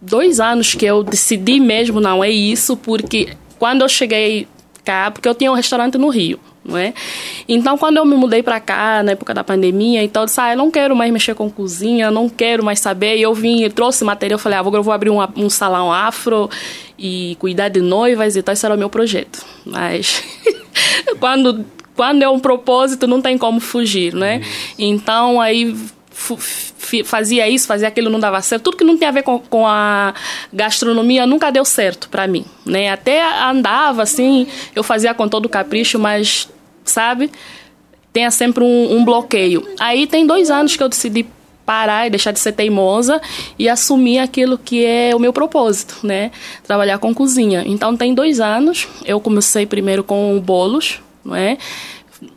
dois 0.00 0.40
anos 0.40 0.74
que 0.74 0.86
eu 0.86 1.02
decidi 1.02 1.60
mesmo, 1.60 2.00
não 2.00 2.24
é 2.24 2.30
isso, 2.30 2.74
porque 2.76 3.28
quando 3.58 3.82
eu 3.82 3.88
cheguei 3.88 4.46
cá, 4.84 5.10
porque 5.10 5.28
eu 5.28 5.34
tinha 5.34 5.50
um 5.50 5.54
restaurante 5.54 5.98
no 5.98 6.08
Rio 6.08 6.40
não 6.68 6.76
é? 6.76 6.92
Então, 7.48 7.78
quando 7.78 7.96
eu 7.96 8.04
me 8.04 8.14
mudei 8.14 8.42
para 8.42 8.60
cá, 8.60 9.02
na 9.02 9.12
época 9.12 9.32
da 9.32 9.42
pandemia, 9.42 10.02
então 10.02 10.22
eu 10.22 10.26
disse, 10.26 10.38
ah, 10.38 10.52
eu 10.52 10.56
não 10.56 10.70
quero 10.70 10.94
mais 10.94 11.10
mexer 11.10 11.34
com 11.34 11.50
cozinha, 11.50 12.10
não 12.10 12.28
quero 12.28 12.62
mais 12.62 12.78
saber. 12.78 13.16
E 13.16 13.22
eu 13.22 13.32
vim, 13.32 13.62
eu 13.62 13.70
trouxe 13.70 14.04
material, 14.04 14.36
eu 14.36 14.38
falei, 14.38 14.58
ah, 14.58 14.62
eu 14.62 14.82
vou 14.82 14.92
abrir 14.92 15.08
um, 15.08 15.18
um 15.36 15.48
salão 15.48 15.90
afro 15.90 16.50
e 16.98 17.36
cuidar 17.40 17.70
de 17.70 17.80
noivas 17.80 18.36
e 18.36 18.42
tal, 18.42 18.52
esse 18.52 18.66
era 18.66 18.74
o 18.74 18.78
meu 18.78 18.90
projeto. 18.90 19.44
Mas, 19.64 20.22
quando, 21.18 21.64
quando 21.96 22.22
é 22.22 22.28
um 22.28 22.38
propósito, 22.38 23.06
não 23.06 23.22
tem 23.22 23.38
como 23.38 23.60
fugir, 23.60 24.12
né? 24.12 24.42
Então, 24.78 25.40
aí 25.40 25.74
fazia 27.04 27.48
isso, 27.48 27.66
fazia 27.66 27.88
aquilo, 27.88 28.10
não 28.10 28.18
dava 28.18 28.40
certo. 28.42 28.64
Tudo 28.64 28.76
que 28.76 28.84
não 28.84 28.96
tinha 28.96 29.08
a 29.08 29.12
ver 29.12 29.22
com, 29.22 29.38
com 29.38 29.66
a 29.66 30.12
gastronomia 30.52 31.26
nunca 31.26 31.50
deu 31.50 31.64
certo 31.64 32.08
para 32.08 32.26
mim, 32.26 32.44
né? 32.66 32.90
Até 32.90 33.22
andava 33.42 34.02
assim, 34.02 34.46
eu 34.74 34.82
fazia 34.82 35.14
com 35.14 35.28
todo 35.28 35.48
capricho, 35.48 35.98
mas 35.98 36.48
sabe? 36.84 37.30
Tenha 38.12 38.30
sempre 38.30 38.64
um, 38.64 38.96
um 38.96 39.04
bloqueio. 39.04 39.66
Aí 39.78 40.06
tem 40.06 40.26
dois 40.26 40.50
anos 40.50 40.76
que 40.76 40.82
eu 40.82 40.88
decidi 40.88 41.26
parar 41.64 42.06
e 42.06 42.10
deixar 42.10 42.32
de 42.32 42.40
ser 42.40 42.52
teimosa 42.52 43.20
e 43.58 43.68
assumir 43.68 44.18
aquilo 44.20 44.56
que 44.56 44.86
é 44.86 45.14
o 45.14 45.18
meu 45.18 45.34
propósito, 45.34 45.98
né? 46.02 46.30
Trabalhar 46.64 46.98
com 46.98 47.14
cozinha. 47.14 47.62
Então 47.66 47.94
tem 47.94 48.14
dois 48.14 48.40
anos. 48.40 48.88
Eu 49.04 49.20
comecei 49.20 49.66
primeiro 49.66 50.02
com 50.02 50.40
bolos, 50.40 51.00
não 51.22 51.36
é? 51.36 51.58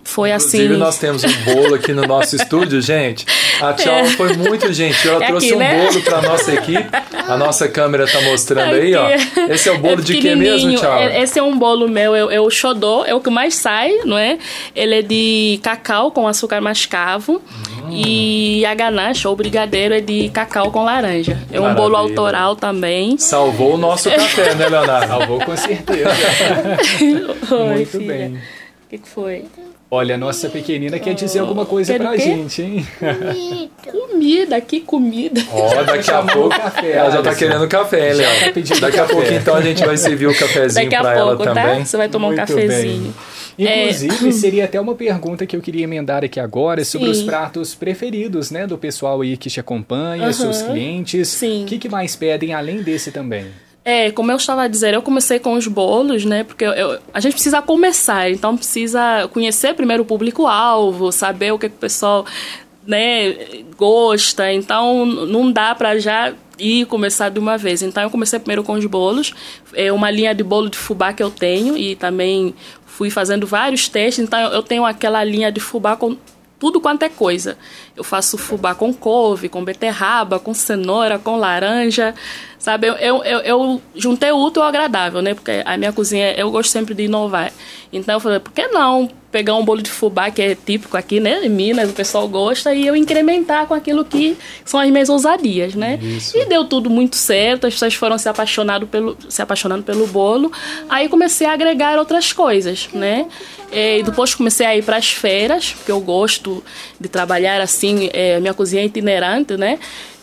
Foi 0.03 0.29
Inclusive, 0.29 0.67
assim. 0.67 0.77
nós 0.77 0.97
temos 0.99 1.23
um 1.23 1.33
bolo 1.43 1.73
aqui 1.75 1.91
no 1.91 2.03
nosso 2.03 2.35
estúdio, 2.35 2.79
gente. 2.83 3.25
A 3.59 3.73
Tchau 3.73 3.93
é. 3.93 4.05
foi 4.05 4.35
muito 4.37 4.71
gentil. 4.71 5.13
Ela 5.13 5.23
é 5.23 5.27
trouxe 5.27 5.47
aqui, 5.47 5.55
um 5.55 5.59
né? 5.59 5.87
bolo 5.87 6.01
para 6.01 6.21
nossa 6.21 6.53
equipe. 6.53 6.89
A 7.27 7.37
nossa 7.37 7.67
câmera 7.67 8.05
tá 8.05 8.21
mostrando 8.21 8.75
aí, 8.75 8.93
ó. 8.95 9.09
Esse 9.49 9.69
é 9.69 9.71
o 9.71 9.79
bolo 9.79 9.99
é 9.99 10.03
de 10.03 10.17
que 10.17 10.35
mesmo, 10.35 10.75
Tchau? 10.75 10.97
É, 10.97 11.21
esse 11.21 11.39
é 11.39 11.43
um 11.43 11.57
bolo 11.57 11.87
meu, 11.87 12.15
é, 12.15 12.39
o 12.39 12.49
xodó, 12.49 13.05
é 13.05 13.15
o 13.15 13.19
que 13.21 13.29
mais 13.29 13.55
sai, 13.55 13.91
não 14.05 14.17
é? 14.17 14.37
Ele 14.75 14.99
é 14.99 15.01
de 15.01 15.59
cacau 15.63 16.11
com 16.11 16.27
açúcar 16.27 16.61
mascavo. 16.61 17.41
Hum. 17.85 17.89
E 17.91 18.65
a 18.65 18.73
ganache, 18.75 19.27
ou 19.27 19.35
brigadeiro, 19.35 19.93
é 19.93 20.01
de 20.01 20.29
cacau 20.29 20.71
com 20.71 20.83
laranja. 20.83 21.37
É 21.51 21.59
um 21.59 21.63
Maravilha. 21.63 21.83
bolo 21.83 21.95
autoral 21.97 22.55
também. 22.55 23.17
Salvou 23.17 23.73
o 23.73 23.77
nosso 23.77 24.09
café, 24.11 24.53
né, 24.55 24.67
Leonardo? 24.69 25.07
Salvou 25.07 25.39
com 25.39 25.57
certeza. 25.57 26.09
Oi, 27.51 27.75
Muito 27.75 27.89
filha. 27.89 28.13
bem. 28.13 28.35
O 28.35 28.89
que, 28.89 28.97
que 28.97 29.09
foi? 29.09 29.45
Olha, 29.93 30.15
a 30.15 30.17
nossa 30.17 30.47
pequenina 30.47 30.97
quer 30.99 31.13
dizer 31.13 31.39
alguma 31.39 31.65
coisa 31.65 31.93
pra 31.95 32.15
gente, 32.15 32.61
hein? 32.61 32.87
Comida. 33.91 34.61
que 34.61 34.79
comida. 34.79 35.41
Ó, 35.51 35.67
oh, 35.67 35.83
daqui 35.83 36.09
a 36.09 36.23
pouco 36.23 36.49
café, 36.49 36.91
ela 36.91 37.11
já 37.11 37.21
tá 37.21 37.35
querendo 37.35 37.67
café, 37.67 38.13
Léo. 38.13 38.53
Tá 38.53 38.79
daqui 38.79 38.99
a 38.99 39.05
pouco 39.05 39.33
então 39.33 39.53
a 39.53 39.61
gente 39.61 39.83
vai 39.85 39.97
servir 39.97 40.27
o 40.27 40.33
cafezinho 40.37 40.89
daqui 40.89 41.01
pra 41.01 41.13
pouco, 41.13 41.43
ela 41.43 41.53
tá? 41.53 41.61
também. 41.63 41.83
Você 41.83 41.97
vai 41.97 42.07
tomar 42.07 42.27
Muito 42.27 42.41
um 42.41 42.45
cafezinho. 42.45 43.13
Bem. 43.57 43.83
Inclusive, 43.83 44.29
é... 44.29 44.31
seria 44.31 44.65
até 44.65 44.79
uma 44.79 44.95
pergunta 44.95 45.45
que 45.45 45.57
eu 45.57 45.61
queria 45.61 45.83
emendar 45.83 46.23
aqui 46.23 46.39
agora 46.39 46.85
sobre 46.85 47.07
Sim. 47.07 47.11
os 47.11 47.23
pratos 47.23 47.75
preferidos, 47.75 48.49
né, 48.49 48.65
do 48.65 48.77
pessoal 48.77 49.19
aí 49.19 49.35
que 49.35 49.49
te 49.49 49.59
acompanha, 49.59 50.27
uhum. 50.27 50.33
seus 50.33 50.61
clientes. 50.61 51.27
Sim. 51.27 51.63
O 51.63 51.65
que, 51.65 51.77
que 51.77 51.89
mais 51.89 52.15
pedem 52.15 52.53
além 52.53 52.81
desse 52.81 53.11
também? 53.11 53.47
É, 53.83 54.11
como 54.11 54.31
eu 54.31 54.37
estava 54.37 54.63
a 54.63 54.67
dizer, 54.67 54.93
eu 54.93 55.01
comecei 55.01 55.39
com 55.39 55.53
os 55.53 55.67
bolos, 55.67 56.23
né? 56.23 56.43
Porque 56.43 56.63
eu, 56.63 56.71
eu, 56.71 56.99
a 57.11 57.19
gente 57.19 57.33
precisa 57.33 57.61
começar, 57.61 58.29
então 58.29 58.55
precisa 58.55 59.27
conhecer 59.33 59.73
primeiro 59.73 60.03
o 60.03 60.05
público-alvo, 60.05 61.11
saber 61.11 61.51
o 61.51 61.57
que, 61.57 61.67
que 61.67 61.75
o 61.75 61.79
pessoal 61.79 62.25
né, 62.85 63.33
gosta. 63.75 64.53
Então 64.53 65.05
não 65.05 65.51
dá 65.51 65.73
para 65.73 65.97
já 65.97 66.33
ir 66.59 66.85
começar 66.85 67.29
de 67.29 67.39
uma 67.39 67.57
vez. 67.57 67.81
Então 67.81 68.03
eu 68.03 68.09
comecei 68.11 68.37
primeiro 68.37 68.63
com 68.63 68.73
os 68.73 68.85
bolos, 68.85 69.33
é 69.73 69.91
uma 69.91 70.11
linha 70.11 70.35
de 70.35 70.43
bolo 70.43 70.69
de 70.69 70.77
fubá 70.77 71.11
que 71.11 71.23
eu 71.23 71.31
tenho 71.31 71.75
e 71.75 71.95
também 71.95 72.53
fui 72.85 73.09
fazendo 73.09 73.47
vários 73.47 73.89
testes. 73.89 74.23
Então 74.23 74.39
eu 74.39 74.61
tenho 74.61 74.85
aquela 74.85 75.23
linha 75.23 75.51
de 75.51 75.59
fubá 75.59 75.95
com 75.95 76.15
tudo 76.61 76.79
quanto 76.79 77.01
é 77.01 77.09
coisa. 77.09 77.57
Eu 77.97 78.03
faço 78.03 78.37
fubá 78.37 78.75
com 78.75 78.93
couve, 78.93 79.49
com 79.49 79.65
beterraba, 79.65 80.39
com 80.39 80.53
cenoura, 80.53 81.17
com 81.17 81.35
laranja, 81.35 82.13
Sabe, 82.61 82.85
eu, 82.85 82.93
eu, 82.97 83.23
eu, 83.23 83.39
eu 83.39 83.81
juntei 83.95 84.31
o 84.31 84.37
útil 84.37 84.61
ao 84.61 84.67
agradável, 84.69 85.19
né? 85.19 85.33
Porque 85.33 85.63
a 85.65 85.75
minha 85.77 85.91
cozinha, 85.91 86.31
eu 86.33 86.51
gosto 86.51 86.69
sempre 86.69 86.93
de 86.93 87.05
inovar. 87.05 87.51
Então 87.91 88.13
eu 88.13 88.19
falei, 88.19 88.39
por 88.39 88.53
que 88.53 88.67
não 88.67 89.09
pegar 89.31 89.55
um 89.55 89.63
bolo 89.63 89.81
de 89.81 89.89
fubá, 89.89 90.29
que 90.29 90.41
é 90.41 90.55
típico 90.55 90.97
aqui, 90.97 91.19
né? 91.19 91.45
Em 91.45 91.49
Minas, 91.49 91.89
o 91.89 91.93
pessoal 91.93 92.27
gosta, 92.27 92.73
e 92.73 92.85
eu 92.85 92.95
incrementar 92.95 93.65
com 93.65 93.73
aquilo 93.73 94.03
que 94.03 94.37
são 94.65 94.79
as 94.79 94.89
minhas 94.89 95.09
ousadias, 95.09 95.73
né? 95.73 95.97
Isso. 96.01 96.37
E 96.37 96.45
deu 96.45 96.65
tudo 96.65 96.89
muito 96.89 97.15
certo, 97.15 97.65
as 97.65 97.73
pessoas 97.73 97.93
foram 97.93 98.17
se 98.17 98.27
apaixonando 98.27 98.85
pelo, 98.85 99.17
se 99.29 99.41
apaixonando 99.41 99.83
pelo 99.83 100.05
bolo. 100.07 100.51
Aí 100.89 101.07
comecei 101.07 101.47
a 101.47 101.53
agregar 101.53 101.97
outras 101.97 102.33
coisas, 102.33 102.89
né? 102.93 103.27
E 103.71 104.03
depois 104.03 104.35
comecei 104.35 104.65
a 104.65 104.75
ir 104.75 104.83
para 104.83 104.97
as 104.97 105.11
feiras, 105.11 105.71
porque 105.71 105.91
eu 105.91 106.01
gosto 106.01 106.61
de 106.99 107.07
trabalhar 107.07 107.61
assim, 107.61 108.09
é, 108.11 108.37
minha 108.39 108.53
cozinha 108.53 108.81
é 108.81 108.85
itinerante, 108.85 109.55
né? 109.55 109.79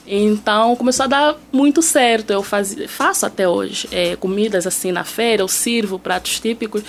Então 0.08 0.74
começou 0.76 1.04
a 1.04 1.06
dar 1.06 1.36
muito 1.52 1.82
certo. 1.82 2.32
Eu 2.32 2.42
faz, 2.42 2.76
faço 2.88 3.26
até 3.26 3.46
hoje 3.48 3.88
é, 3.92 4.16
comidas 4.16 4.66
assim 4.66 4.90
na 4.90 5.04
feira, 5.04 5.42
eu 5.42 5.48
sirvo 5.48 5.98
pratos 5.98 6.40
típicos. 6.40 6.82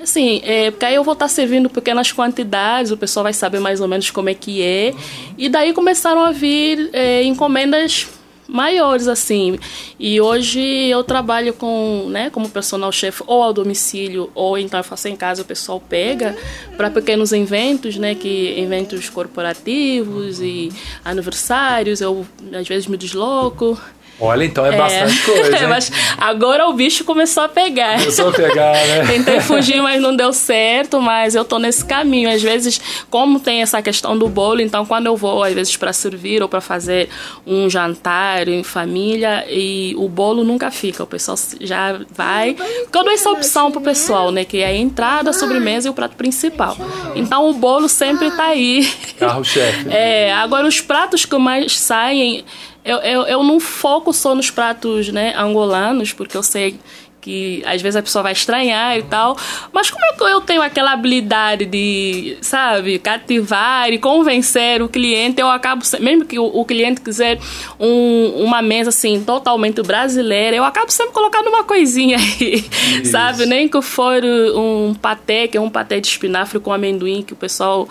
Assim, 0.00 0.42
é, 0.44 0.70
porque 0.70 0.84
aí 0.84 0.96
eu 0.96 1.04
vou 1.04 1.14
estar 1.14 1.28
servindo 1.28 1.70
pequenas 1.70 2.12
quantidades, 2.12 2.90
o 2.90 2.96
pessoal 2.96 3.22
vai 3.22 3.32
saber 3.32 3.60
mais 3.60 3.80
ou 3.80 3.88
menos 3.88 4.10
como 4.10 4.28
é 4.28 4.34
que 4.34 4.60
é. 4.60 4.92
E 5.38 5.48
daí 5.48 5.72
começaram 5.72 6.22
a 6.22 6.32
vir 6.32 6.90
é, 6.92 7.22
encomendas 7.22 8.08
maiores 8.48 9.08
assim. 9.08 9.58
E 9.98 10.20
hoje 10.20 10.60
eu 10.60 11.02
trabalho 11.02 11.54
com, 11.54 12.06
né, 12.08 12.30
como 12.30 12.48
personal 12.48 12.92
chef 12.92 13.22
ou 13.26 13.42
ao 13.42 13.52
domicílio 13.52 14.30
ou 14.34 14.58
então 14.58 14.80
eu 14.80 14.84
faço 14.84 15.08
em 15.08 15.16
casa, 15.16 15.42
o 15.42 15.44
pessoal 15.44 15.80
pega 15.80 16.36
para 16.76 16.90
pequenos 16.90 17.32
eventos, 17.32 17.96
né, 17.96 18.14
que 18.14 18.58
eventos 18.58 19.08
corporativos 19.08 20.40
e 20.40 20.70
aniversários, 21.04 22.00
eu 22.00 22.26
às 22.52 22.66
vezes 22.68 22.86
me 22.86 22.96
desloco. 22.96 23.78
Olha, 24.20 24.44
então 24.44 24.64
é, 24.64 24.74
é. 24.74 24.78
bastante 24.78 25.22
coisa. 25.24 25.68
mas 25.68 25.90
agora 26.18 26.66
o 26.68 26.72
bicho 26.72 27.04
começou 27.04 27.42
a 27.42 27.48
pegar. 27.48 27.98
Começou 27.98 28.28
a 28.28 28.32
pegar, 28.32 28.72
né? 28.72 29.06
Tentei 29.10 29.40
fugir, 29.40 29.82
mas 29.82 30.00
não 30.00 30.14
deu 30.14 30.32
certo. 30.32 31.00
Mas 31.00 31.34
eu 31.34 31.44
tô 31.44 31.58
nesse 31.58 31.84
caminho. 31.84 32.30
Às 32.30 32.42
vezes, 32.42 32.80
como 33.10 33.40
tem 33.40 33.62
essa 33.62 33.82
questão 33.82 34.16
do 34.16 34.28
bolo, 34.28 34.60
então 34.60 34.86
quando 34.86 35.06
eu 35.06 35.16
vou, 35.16 35.42
às 35.42 35.52
vezes, 35.52 35.76
para 35.76 35.92
servir 35.92 36.42
ou 36.42 36.48
para 36.48 36.60
fazer 36.60 37.08
um 37.46 37.68
jantar 37.68 38.48
em 38.48 38.62
família, 38.62 39.44
e 39.48 39.94
o 39.98 40.08
bolo 40.08 40.44
nunca 40.44 40.70
fica. 40.70 41.02
O 41.02 41.06
pessoal 41.06 41.36
já 41.60 42.00
vai. 42.10 42.54
Porque 42.54 42.98
eu 42.98 43.04
dou 43.04 43.12
essa 43.12 43.30
opção 43.30 43.70
pro 43.70 43.80
pessoal, 43.80 44.30
né? 44.30 44.44
Que 44.44 44.58
é 44.58 44.66
a 44.66 44.76
entrada, 44.76 45.30
a 45.30 45.32
sobremesa 45.32 45.88
e 45.88 45.90
o 45.90 45.94
prato 45.94 46.16
principal. 46.16 46.76
Então 47.14 47.48
o 47.48 47.54
bolo 47.54 47.88
sempre 47.88 48.30
tá 48.30 48.44
aí. 48.46 48.88
Carro-chefe. 49.18 49.84
É, 49.94 50.32
agora 50.32 50.66
os 50.66 50.80
pratos 50.80 51.24
que 51.24 51.36
mais 51.36 51.78
saem 51.78 52.44
eu, 52.84 52.98
eu, 52.98 53.22
eu 53.22 53.42
não 53.42 53.58
foco 53.58 54.12
só 54.12 54.34
nos 54.34 54.50
pratos 54.50 55.08
né, 55.08 55.34
angolanos, 55.36 56.12
porque 56.12 56.36
eu 56.36 56.42
sei 56.42 56.78
que 57.24 57.62
às 57.64 57.80
vezes 57.80 57.96
a 57.96 58.02
pessoa 58.02 58.22
vai 58.22 58.32
estranhar 58.32 58.98
e 58.98 59.02
tal. 59.02 59.34
Mas 59.72 59.90
como 59.90 60.04
é 60.04 60.12
que 60.12 60.22
eu 60.22 60.42
tenho 60.42 60.60
aquela 60.60 60.92
habilidade 60.92 61.64
de, 61.64 62.36
sabe, 62.42 62.98
cativar 62.98 63.90
e 63.90 63.98
convencer 63.98 64.82
o 64.82 64.88
cliente, 64.90 65.40
eu 65.40 65.48
acabo, 65.48 65.82
mesmo 66.00 66.26
que 66.26 66.38
o, 66.38 66.44
o 66.44 66.66
cliente 66.66 67.00
quiser 67.00 67.40
um, 67.80 68.44
uma 68.44 68.60
mesa 68.60 68.90
assim 68.90 69.24
totalmente 69.24 69.80
brasileira, 69.80 70.54
eu 70.54 70.64
acabo 70.64 70.92
sempre 70.92 71.14
colocando 71.14 71.48
uma 71.48 71.64
coisinha 71.64 72.18
aí, 72.18 72.62
Isso. 73.00 73.12
sabe? 73.12 73.46
Nem 73.46 73.66
que 73.66 73.80
for 73.80 74.22
um 74.54 74.94
patê, 74.94 75.48
que 75.48 75.56
é 75.56 75.60
um 75.60 75.70
patê 75.70 76.02
de 76.02 76.08
espinafre 76.08 76.60
com 76.60 76.70
amendoim, 76.70 77.22
que 77.22 77.32
o 77.32 77.36
pessoal 77.36 77.88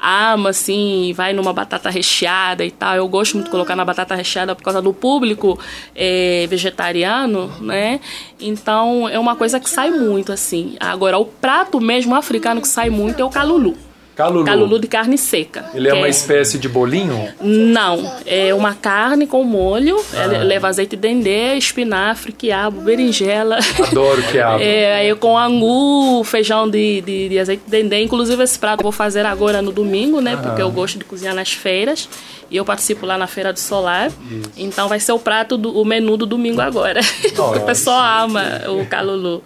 ama, 0.00 0.50
assim, 0.50 1.12
vai 1.14 1.32
numa 1.32 1.52
batata 1.52 1.90
recheada 1.90 2.64
e 2.64 2.70
tal. 2.70 2.96
Eu 2.96 3.08
gosto 3.08 3.34
muito 3.34 3.46
de 3.46 3.50
colocar 3.50 3.76
na 3.76 3.84
batata 3.84 4.14
recheada 4.14 4.54
por 4.54 4.62
causa 4.62 4.80
do 4.80 4.92
público 4.92 5.58
é, 5.94 6.46
vegetariano, 6.48 7.52
né? 7.60 8.00
Então 8.40 9.08
é 9.08 9.18
uma 9.18 9.36
coisa 9.36 9.60
que 9.60 9.68
sai 9.68 9.90
muito, 9.90 10.32
assim. 10.32 10.76
Agora, 10.80 11.18
o 11.18 11.24
prato 11.24 11.80
mesmo 11.80 12.14
africano 12.14 12.60
que 12.60 12.68
sai 12.68 12.90
muito 12.90 13.20
é 13.20 13.24
o 13.24 13.30
calulu. 13.30 13.76
Calulu. 14.20 14.44
Calulu 14.44 14.78
de 14.78 14.86
carne 14.86 15.16
seca. 15.16 15.70
Ele 15.72 15.88
é 15.88 15.94
uma 15.94 16.06
é... 16.06 16.10
espécie 16.10 16.58
de 16.58 16.68
bolinho? 16.68 17.28
Não, 17.40 18.12
é 18.26 18.52
uma 18.54 18.74
carne 18.74 19.26
com 19.26 19.42
molho, 19.42 19.96
ah. 20.14 20.26
leva 20.42 20.68
azeite 20.68 20.94
de 20.94 21.00
dendê, 21.00 21.54
espinafre, 21.54 22.32
quiabo, 22.32 22.82
berinjela. 22.82 23.58
Adoro 23.78 24.22
quiabo. 24.24 24.60
É, 24.70 24.94
aí 24.96 25.14
com 25.14 25.38
angu, 25.38 26.22
feijão 26.24 26.68
de, 26.68 27.00
de, 27.00 27.28
de, 27.30 27.38
azeite 27.38 27.62
de 27.64 27.70
dendê. 27.70 28.02
Inclusive 28.02 28.42
esse 28.42 28.58
prato 28.58 28.80
eu 28.80 28.82
vou 28.82 28.92
fazer 28.92 29.24
agora 29.24 29.62
no 29.62 29.72
domingo, 29.72 30.20
né? 30.20 30.34
Ah. 30.34 30.42
Porque 30.42 30.60
eu 30.60 30.70
gosto 30.70 30.98
de 30.98 31.04
cozinhar 31.04 31.34
nas 31.34 31.52
feiras. 31.52 32.08
E 32.50 32.56
eu 32.56 32.64
participo 32.64 33.06
lá 33.06 33.16
na 33.16 33.26
Feira 33.26 33.52
do 33.52 33.58
Solar. 33.58 34.08
Isso. 34.08 34.50
Então 34.56 34.88
vai 34.88 35.00
ser 35.00 35.12
o 35.12 35.18
prato, 35.18 35.56
do, 35.56 35.80
o 35.80 35.84
menu 35.84 36.16
do 36.16 36.26
domingo 36.26 36.60
agora. 36.60 37.00
o 37.56 37.60
pessoal 37.60 38.24
ama 38.24 38.42
o 38.68 38.84
calulu. 38.86 39.42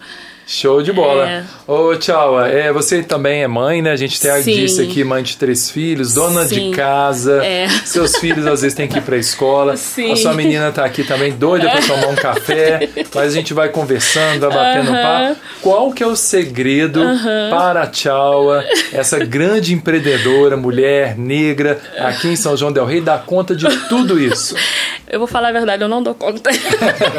Show 0.47 0.83
de 0.83 0.93
bola. 0.93 1.29
É. 1.29 1.45
Ô, 1.67 1.97
tchau. 1.97 2.41
É, 2.45 2.71
você 2.73 3.03
também 3.03 3.43
é 3.43 3.49
mãe, 3.49 3.81
né? 3.81 3.93
A 3.93 3.97
gente 3.97 4.19
até 4.19 4.43
Sim. 4.43 4.55
disse 4.55 4.83
aqui, 4.83 5.03
mãe 5.03 5.23
de 5.23 5.37
três 5.37 5.71
filhos, 5.71 6.15
dona 6.15 6.45
Sim. 6.45 6.71
de 6.71 6.77
casa. 6.77 7.45
É. 7.45 7.67
Seus 7.85 8.17
filhos 8.17 8.47
às 8.47 8.61
vezes 8.61 8.77
têm 8.77 8.87
que 8.87 8.99
ir 8.99 9.03
pra 9.03 9.17
escola. 9.17 9.77
Sim. 9.77 10.13
A 10.13 10.17
sua 10.17 10.35
menina 10.35 10.71
tá 10.71 10.85
aqui 10.85 11.03
também, 11.03 11.33
doida 11.33 11.71
pra 11.71 11.81
tomar 11.81 12.09
um 12.09 12.15
café. 12.15 12.89
Mas 13.15 13.33
a 13.33 13.35
gente 13.35 13.55
vai 13.55 13.71
conversando, 13.71 14.41
vai 14.41 14.51
batendo 14.51 14.91
uh 14.91 14.95
-huh. 14.95 15.03
papo. 15.03 15.41
Qual 15.63 15.93
que 15.93 16.03
é 16.03 16.07
o 16.07 16.17
segredo 16.17 17.01
uh 17.01 17.07
-huh. 17.07 17.51
para 17.51 17.83
a 17.83 17.87
Tchaua, 17.87 18.63
essa 18.93 19.19
grande 19.25 19.73
empreendedora, 19.73 20.57
mulher, 20.57 21.17
negra, 21.17 21.81
aqui 21.99 22.29
em 22.29 22.37
São 22.37 22.57
João 22.57 22.73
del 22.73 22.85
Rei, 22.85 23.01
dar 23.01 23.25
conta 23.25 23.57
de 23.57 23.67
tudo 23.89 24.21
isso? 24.21 24.55
Eu 25.09 25.19
vou 25.19 25.29
falar 25.29 25.49
a 25.49 25.53
verdade, 25.53 25.83
eu 25.83 25.89
não 25.89 26.03
dou 26.03 26.15
conta. 26.15 26.51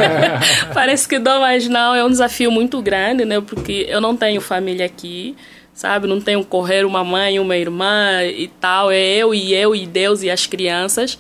Parece 0.74 1.08
que 1.08 1.20
dou, 1.20 1.40
mas 1.40 1.68
não, 1.68 1.94
é 1.94 2.04
um 2.04 2.10
desafio 2.10 2.52
muito 2.52 2.82
grande, 2.82 3.26
né? 3.26 3.40
Porque 3.42 3.86
eu 3.88 4.02
não 4.02 4.16
tenho 4.16 4.42
família 4.42 4.86
aqui, 4.86 5.36
sabe? 5.74 6.08
Não 6.08 6.20
tenho 6.20 6.44
correr 6.44 6.86
uma 6.86 7.04
mãe, 7.04 7.40
uma 7.40 7.56
irmã 7.56 8.24
e 8.24 8.48
tal. 8.60 8.92
É 8.92 9.00
eu 9.00 9.34
e 9.34 9.54
eu 9.54 9.76
e 9.76 9.86
Deus 9.86 10.24
e 10.24 10.30
as 10.30 10.48
crianças. 10.48 11.18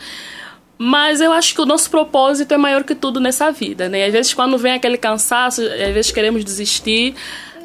Mas 0.77 1.21
eu 1.21 1.31
acho 1.31 1.53
que 1.53 1.61
o 1.61 1.65
nosso 1.65 1.89
propósito 1.89 2.53
é 2.53 2.57
maior 2.57 2.83
que 2.83 2.95
tudo 2.95 3.19
nessa 3.19 3.51
vida, 3.51 3.87
né? 3.87 4.05
Às 4.05 4.11
vezes 4.11 4.33
quando 4.33 4.57
vem 4.57 4.73
aquele 4.73 4.97
cansaço, 4.97 5.61
às 5.61 5.93
vezes 5.93 6.11
queremos 6.11 6.43
desistir, 6.43 7.15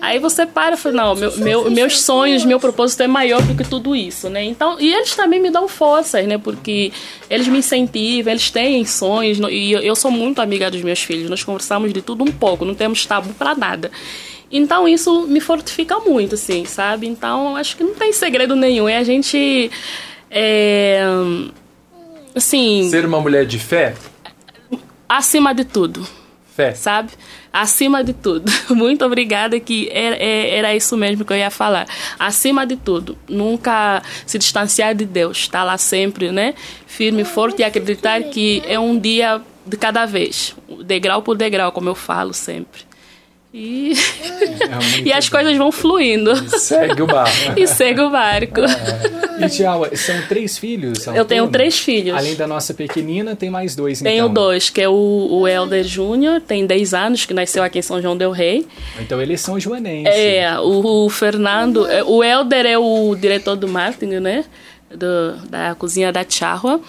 Aí 0.01 0.19
você 0.19 0.47
para 0.47 0.75
e 0.75 0.79
fala, 0.79 0.95
não, 0.95 1.15
meu, 1.15 1.37
meu, 1.37 1.71
meus 1.71 2.01
sonhos, 2.01 2.45
meu 2.45 2.59
propósito 2.59 3.03
é 3.03 3.07
maior 3.07 3.43
do 3.43 3.55
que 3.55 3.69
tudo 3.69 3.95
isso, 3.95 4.31
né? 4.31 4.43
Então, 4.43 4.81
e 4.81 4.93
eles 4.93 5.15
também 5.15 5.39
me 5.41 5.51
dão 5.51 5.69
forças, 5.69 6.27
né? 6.27 6.39
Porque 6.39 6.91
eles 7.29 7.47
me 7.47 7.59
incentivam, 7.59 8.33
eles 8.33 8.51
têm 8.51 8.85
sonhos, 8.87 9.39
e 9.51 9.73
eu 9.73 9.95
sou 9.95 10.11
muito 10.11 10.41
amiga 10.41 10.71
dos 10.71 10.81
meus 10.83 11.03
filhos, 11.03 11.29
nós 11.29 11.45
conversamos 11.45 11.93
de 11.93 12.01
tudo 12.01 12.25
um 12.25 12.33
pouco, 12.33 12.65
não 12.65 12.75
temos 12.75 13.05
tabu 13.05 13.35
para 13.35 13.55
nada. 13.55 13.91
Então 14.51 14.89
isso 14.89 15.27
me 15.27 15.39
fortifica 15.39 15.99
muito, 15.99 16.35
assim, 16.35 16.65
sabe? 16.65 17.07
Então 17.07 17.55
acho 17.55 17.77
que 17.77 17.85
não 17.85 17.95
tem 17.95 18.13
segredo 18.13 18.57
nenhum, 18.57 18.89
é 18.89 18.97
a 18.97 19.05
gente. 19.05 19.71
É, 20.31 21.03
assim. 22.35 22.89
Ser 22.91 23.05
uma 23.05 23.21
mulher 23.21 23.45
de 23.45 23.59
fé? 23.59 23.95
Acima 25.09 25.55
de 25.55 25.65
tudo. 25.65 26.07
Fé. 26.61 26.75
Sabe? 26.75 27.13
Acima 27.53 28.05
de 28.05 28.13
tudo. 28.13 28.51
Muito 28.71 29.05
obrigada, 29.05 29.59
que 29.59 29.89
era, 29.93 30.17
é, 30.17 30.57
era 30.57 30.77
isso 30.77 30.97
mesmo 30.97 31.25
que 31.25 31.33
eu 31.33 31.37
ia 31.37 31.51
falar. 31.51 31.87
Acima 32.19 32.67
de 32.67 32.77
tudo, 32.77 33.17
nunca 33.29 34.03
se 34.27 34.39
distanciar 34.39 34.95
de 34.95 35.05
Deus. 35.05 35.39
Estar 35.39 35.61
tá 35.61 35.65
lá 35.65 35.79
sempre, 35.79 36.31
né? 36.31 36.55
Firme, 36.87 37.25
forte 37.25 37.61
e 37.61 37.65
acreditar 37.65 38.23
que 38.25 38.63
é 38.67 38.79
um 38.79 38.99
dia 38.99 39.41
de 39.67 39.77
cada 39.77 40.07
vez. 40.07 40.55
Degrau 40.85 41.23
por 41.23 41.37
degrau, 41.37 41.73
como 41.73 41.89
eu 41.89 41.95
falo 41.95 42.33
sempre. 42.33 42.90
E, 43.53 43.93
é 43.93 45.01
e 45.09 45.13
as 45.13 45.29
coisas 45.29 45.57
vão 45.57 45.73
fluindo. 45.73 46.33
E 46.33 46.59
segue 46.59 47.03
o 47.03 47.07
barco. 47.07 47.59
e 47.59 47.67
segue 47.67 48.01
o 48.01 48.11
barco. 48.11 48.61
É. 48.61 49.45
E 49.45 49.49
Tiago, 49.49 49.97
são 49.97 50.23
três 50.29 50.57
filhos? 50.57 51.05
Eu 51.07 51.25
tenho 51.25 51.49
três 51.49 51.79
filhos. 51.79 52.17
Além 52.17 52.37
da 52.37 52.47
nossa 52.47 52.73
pequenina, 52.73 53.35
tem 53.35 53.51
mais 53.51 53.75
dois, 53.75 54.01
Tenho 54.01 54.27
então. 54.27 54.35
dois, 54.35 54.71
que 54.71 54.81
é 54.81 54.89
o, 54.89 54.93
o 54.93 55.49
Helder 55.49 55.83
Júnior, 55.83 56.41
tem 56.41 56.65
10 56.67 56.95
anos, 56.95 57.27
que 57.27 57.35
nasceu 57.35 57.63
aqui 57.63 57.79
em 57.79 57.83
São 57.83 58.01
João 58.01 58.17
del 58.17 58.31
Rei. 58.31 58.67
Então 59.01 59.21
eles 59.21 59.41
são 59.41 59.59
joanenses. 59.59 60.15
É, 60.15 60.59
o, 60.61 61.07
o 61.07 61.11
Fernando... 61.11 61.87
É, 61.91 62.05
o 62.05 62.23
Helder 62.23 62.67
é 62.67 62.79
o 62.79 63.17
diretor 63.17 63.57
do 63.57 63.67
marketing, 63.67 64.21
né? 64.21 64.45
Do, 64.95 65.37
da 65.49 65.75
cozinha 65.75 66.13
da 66.13 66.25
Charrua. 66.29 66.81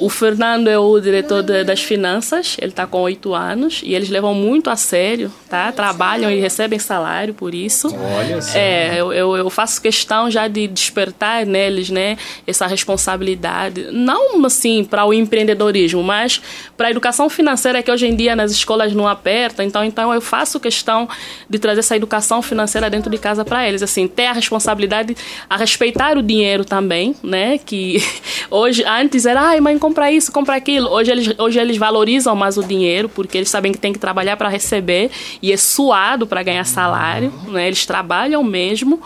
O 0.00 0.08
Fernando 0.08 0.68
é 0.68 0.78
o 0.78 1.00
diretor 1.00 1.42
de, 1.42 1.64
das 1.64 1.82
finanças, 1.82 2.56
ele 2.60 2.70
está 2.70 2.86
com 2.86 3.00
oito 3.00 3.34
anos 3.34 3.80
e 3.82 3.94
eles 3.94 4.08
levam 4.10 4.34
muito 4.34 4.70
a 4.70 4.76
sério, 4.76 5.32
tá? 5.48 5.72
Trabalham 5.72 6.30
e 6.30 6.38
recebem 6.38 6.78
salário 6.78 7.34
por 7.34 7.54
isso. 7.54 7.88
Olha 7.88 8.40
só. 8.40 8.56
É, 8.56 9.00
eu, 9.00 9.12
eu, 9.12 9.36
eu, 9.36 9.50
faço 9.50 9.80
questão 9.80 10.30
já 10.30 10.46
de 10.46 10.68
despertar 10.68 11.44
neles, 11.46 11.90
né, 11.90 12.16
essa 12.46 12.66
responsabilidade, 12.66 13.88
não 13.90 14.44
assim 14.44 14.84
para 14.84 15.04
o 15.04 15.12
empreendedorismo, 15.12 16.02
mas 16.02 16.40
para 16.76 16.88
a 16.88 16.90
educação 16.90 17.28
financeira 17.28 17.82
que 17.82 17.90
hoje 17.90 18.06
em 18.06 18.14
dia 18.14 18.36
nas 18.36 18.52
escolas 18.52 18.92
não 18.92 19.08
aperta. 19.08 19.64
Então, 19.64 19.84
então 19.84 20.12
eu 20.12 20.20
faço 20.20 20.60
questão 20.60 21.08
de 21.48 21.58
trazer 21.58 21.80
essa 21.80 21.96
educação 21.96 22.42
financeira 22.42 22.88
dentro 22.90 23.10
de 23.10 23.18
casa 23.18 23.44
para 23.44 23.66
eles, 23.66 23.82
assim, 23.82 24.06
ter 24.06 24.26
a 24.26 24.32
responsabilidade 24.32 25.16
a 25.48 25.56
respeitar 25.56 26.16
o 26.16 26.22
dinheiro 26.22 26.64
também, 26.64 27.16
né? 27.22 27.37
Que 27.64 28.02
hoje 28.50 28.82
antes 28.84 29.26
era, 29.26 29.40
ai, 29.40 29.60
mãe 29.60 29.78
compra 29.78 30.10
isso, 30.10 30.32
compra 30.32 30.56
aquilo. 30.56 30.88
Hoje 30.88 31.10
eles, 31.10 31.34
hoje 31.38 31.58
eles 31.58 31.76
valorizam 31.76 32.34
mais 32.34 32.56
o 32.56 32.62
dinheiro, 32.62 33.08
porque 33.08 33.38
eles 33.38 33.50
sabem 33.50 33.72
que 33.72 33.78
tem 33.78 33.92
que 33.92 33.98
trabalhar 33.98 34.36
para 34.36 34.48
receber 34.48 35.10
e 35.40 35.52
é 35.52 35.56
suado 35.56 36.26
para 36.26 36.42
ganhar 36.42 36.64
salário, 36.64 37.32
né? 37.48 37.66
Eles 37.66 37.86
trabalham 37.86 38.42
mesmo. 38.42 39.00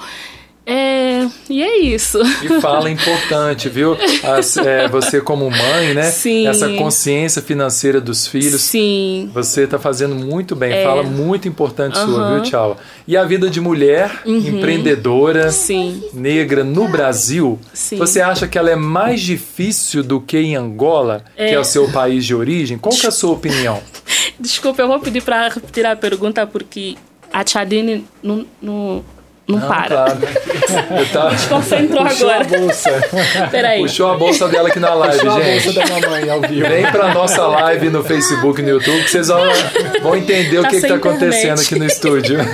É, 0.64 1.26
e 1.50 1.61
é 1.62 1.78
isso. 1.81 2.21
E 2.42 2.61
fala 2.61 2.88
importante, 2.88 3.69
viu? 3.69 3.97
As, 4.23 4.57
é, 4.57 4.87
você 4.87 5.21
como 5.21 5.50
mãe, 5.50 5.92
né? 5.92 6.04
Sim. 6.04 6.47
Essa 6.47 6.69
consciência 6.75 7.42
financeira 7.42 8.00
dos 8.00 8.26
filhos. 8.28 8.61
Sim. 8.62 9.31
Você 9.35 9.62
está 9.62 9.78
fazendo 9.78 10.14
muito 10.14 10.54
bem. 10.54 10.73
É. 10.73 10.85
Fala 10.85 11.02
muito 11.02 11.49
importante 11.49 11.99
Uhum. 11.99 12.07
sua, 12.07 12.35
viu, 12.35 12.42
Tchau? 12.42 12.76
E 13.09 13.16
a 13.16 13.25
vida 13.25 13.50
de 13.50 13.61
mulher 13.61 14.23
empreendedora, 14.25 15.50
Sim. 15.50 16.02
negra 16.12 16.62
no 16.62 16.87
Brasil, 16.88 17.59
Sim. 17.75 17.97
você 17.97 18.21
acha 18.21 18.47
que 18.47 18.57
ela 18.57 18.71
é 18.71 18.76
mais 18.76 19.21
difícil 19.21 20.02
do 20.02 20.21
que 20.21 20.38
em 20.38 20.54
Angola, 20.57 21.25
que 21.37 21.42
é 21.42 21.59
o 21.59 21.64
seu 21.64 21.90
país 21.90 22.25
de 22.25 22.35
origem? 22.35 22.78
Qual 22.78 22.95
que 22.95 23.04
é 23.04 23.09
a 23.09 23.12
sua 23.12 23.33
opinião? 23.33 23.81
Desculpa, 24.38 24.83
eu 24.83 24.88
vou 24.88 25.00
pedir 25.00 25.23
para 25.23 25.49
repetir 25.49 25.85
a 25.87 25.97
pergunta 25.97 26.47
porque 26.47 26.97
a 27.33 27.42
Tchadine 27.45 28.04
não, 28.23 28.47
não, 28.61 29.04
não, 29.49 29.61
para. 29.61 29.89
Claro. 29.89 30.19
Tava... 31.13 31.31
Desconcentrou 31.31 32.05
Puxou 32.07 32.31
agora. 32.31 32.45
a 32.45 32.59
bolsa. 32.61 32.91
Peraí. 33.51 33.81
Puxou 33.83 34.11
a 34.13 34.17
bolsa 34.17 34.49
dela 34.49 34.69
aqui 34.69 34.79
na 34.79 34.95
live, 34.95 35.19
Puxou 35.19 35.37
a 35.37 35.41
gente. 35.43 35.65
bolsa 35.73 35.81
da 35.81 35.87
mamãe 36.01 36.31
ao 36.31 36.41
vivo. 36.41 36.69
Vem 36.69 36.91
pra 36.91 37.15
nossa 37.15 37.47
live 37.47 37.91
no 37.91 38.05
Facebook 38.05 38.61
e 38.61 38.65
no 38.65 38.71
YouTube 38.71 39.03
que 39.05 39.11
vocês 39.11 39.29
vão, 39.29 39.43
vão 40.03 40.17
entender 40.17 40.59
o 40.59 40.63
Tá 40.63 40.69
que, 40.69 40.75
que 40.77 40.81
sem 40.81 40.91
tá 40.91 40.97
acontecendo 40.97 41.61
aqui 41.61 41.79
no 41.79 41.85
estúdio. 41.87 42.39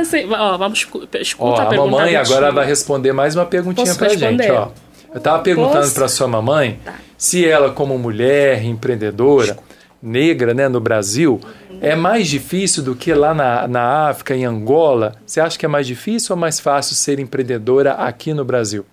Assim, 0.00 0.26
ó, 0.30 0.56
vamos 0.58 0.80
escu- 0.80 1.08
escuta 1.20 1.62
Ó, 1.62 1.68
a 1.68 1.68
a 1.68 1.74
mamãe 1.76 2.16
agora 2.16 2.52
vai 2.52 2.66
responder 2.66 3.12
mais 3.12 3.34
uma 3.34 3.46
perguntinha 3.46 3.86
Posso 3.86 3.98
pra 3.98 4.08
responder? 4.08 4.42
gente, 4.44 4.52
ó. 4.52 4.68
Eu 5.14 5.20
tava 5.20 5.38
perguntando 5.40 5.80
Posso? 5.82 5.94
pra 5.94 6.08
sua 6.08 6.26
mamãe 6.28 6.78
Tá. 6.84 6.94
se 7.16 7.48
ela, 7.48 7.70
como 7.70 7.96
mulher 7.98 8.62
empreendedora, 8.64 9.56
negra, 10.04 10.52
né, 10.54 10.68
no 10.68 10.80
Brasil, 10.80 11.40
é 11.80 11.96
mais 11.96 12.28
difícil 12.28 12.82
do 12.82 12.94
que 12.94 13.12
lá 13.14 13.34
na, 13.34 13.66
na 13.66 14.08
África, 14.08 14.36
em 14.36 14.44
Angola? 14.44 15.16
Você 15.26 15.40
acha 15.40 15.58
que 15.58 15.64
é 15.66 15.68
mais 15.68 15.86
difícil 15.86 16.34
ou 16.34 16.40
mais 16.40 16.60
fácil 16.60 16.94
ser 16.94 17.18
empreendedora 17.18 17.92
aqui 17.94 18.32
no 18.34 18.44
Brasil? 18.44 18.84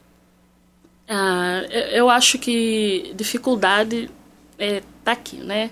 Ah, 1.08 1.63
eu- 1.91 2.10
acho 2.10 2.38
que 2.38 3.12
dificuldade 3.15 4.10
é, 4.58 4.82
tá 5.03 5.12
aqui, 5.12 5.38
né? 5.38 5.70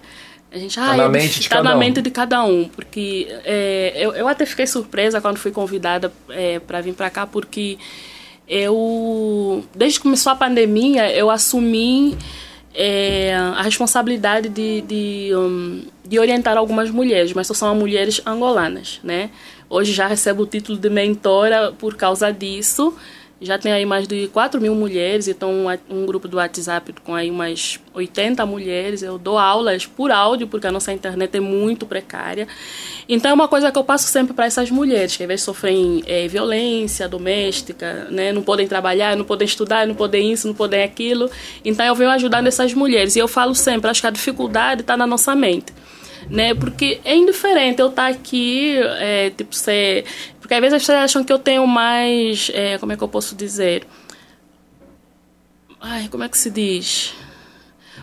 A 0.52 0.58
gente, 0.58 0.80
ah, 0.80 0.98
na 0.98 1.04
é 1.04 1.10
mente 1.10 1.40
de 1.40 1.48
tá 1.48 1.58
cada 1.58 1.70
na 1.70 1.76
um. 1.76 1.80
mente 1.80 2.02
de 2.02 2.10
cada 2.12 2.44
um, 2.44 2.68
porque 2.68 3.28
é, 3.46 3.94
eu, 3.96 4.14
eu 4.14 4.28
até 4.28 4.46
fiquei 4.46 4.66
surpresa 4.66 5.22
quando 5.22 5.38
fui 5.38 5.52
convidada 5.52 6.12
é, 6.30 6.60
para 6.60 6.82
vir 6.82 6.94
para 6.94 7.10
cá, 7.10 7.26
porque 7.28 7.78
eu, 8.48 9.64
desde 9.76 10.00
que 10.00 10.04
começou 10.04 10.32
a 10.32 10.36
pandemia, 10.36 11.12
eu 11.16 11.30
assumi 11.30 12.18
é, 12.74 13.36
a 13.36 13.62
responsabilidade 13.62 14.50
de, 14.50 14.82
de, 14.82 15.36
um, 15.36 15.84
de 16.06 16.20
orientar 16.20 16.58
algumas 16.58 16.90
mulheres, 16.92 17.34
mas 17.34 17.48
só 17.48 17.54
são 17.54 17.76
mulheres 17.76 18.22
angolanas, 18.26 19.00
né? 19.04 19.30
Hoje 19.70 19.94
já 19.94 20.08
recebo 20.08 20.44
o 20.44 20.48
título 20.48 20.78
de 20.78 20.90
mentora 20.90 21.72
por 21.72 21.96
causa 21.96 22.32
disso. 22.32 22.96
Já 23.42 23.58
tem 23.58 23.72
aí 23.72 23.86
mais 23.86 24.06
de 24.06 24.28
4 24.28 24.60
mil 24.60 24.76
mulheres, 24.76 25.30
então 25.30 25.50
um, 25.50 25.68
um 25.90 26.06
grupo 26.06 26.28
do 26.28 26.36
WhatsApp 26.38 26.94
com 27.06 27.16
aí 27.16 27.32
umas 27.32 27.80
80 27.94 28.46
mulheres. 28.46 29.02
Eu 29.02 29.18
dou 29.18 29.38
aulas 29.38 29.86
por 29.86 30.12
áudio, 30.12 30.46
porque 30.46 30.68
a 30.68 30.72
nossa 30.72 30.92
internet 30.92 31.38
é 31.38 31.40
muito 31.40 31.86
precária. 31.86 32.50
Então 33.08 33.32
é 33.32 33.34
uma 33.34 33.48
coisa 33.48 33.72
que 33.72 33.78
eu 33.78 33.84
passo 33.84 34.10
sempre 34.10 34.34
para 34.34 34.46
essas 34.46 34.70
mulheres, 34.70 35.16
que 35.16 35.24
às 35.24 35.28
vezes 35.28 35.46
sofrem 35.46 36.04
é, 36.06 36.28
violência 36.28 37.08
doméstica, 37.08 38.08
né? 38.12 38.34
não 38.34 38.42
podem 38.42 38.68
trabalhar, 38.68 39.16
não 39.16 39.24
podem 39.24 39.46
estudar, 39.46 39.88
não 39.88 39.96
podem 39.96 40.34
isso, 40.34 40.46
não 40.46 40.54
podem 40.54 40.84
aquilo. 40.84 41.32
Então 41.64 41.86
eu 41.86 41.96
venho 41.96 42.10
ajudando 42.10 42.48
essas 42.48 42.74
mulheres. 42.74 43.16
E 43.16 43.20
eu 43.20 43.28
falo 43.28 43.56
sempre, 43.56 43.90
acho 43.90 44.02
que 44.02 44.08
a 44.08 44.12
dificuldade 44.12 44.82
está 44.82 44.98
na 44.98 45.08
nossa 45.08 45.34
mente 45.34 45.79
né? 46.30 46.54
Porque 46.54 47.00
é 47.04 47.16
indiferente 47.16 47.80
eu 47.80 47.90
estar 47.90 48.08
aqui, 48.08 48.78
é, 48.98 49.30
tipo, 49.30 49.56
ser. 49.56 50.06
Porque 50.40 50.54
às 50.54 50.60
vezes 50.60 50.74
as 50.74 50.82
pessoas 50.82 50.98
acham 51.00 51.24
que 51.24 51.32
eu 51.32 51.40
tenho 51.40 51.66
mais. 51.68 52.50
é, 52.54 52.78
como 52.78 52.92
é 52.92 52.98
que 52.98 53.04
eu 53.04 53.08
posso 53.08 53.36
dizer? 53.36 53.86
Ai, 55.80 56.08
como 56.10 56.24
é 56.24 56.30
que 56.30 56.38
se 56.38 56.50
diz? 56.50 57.14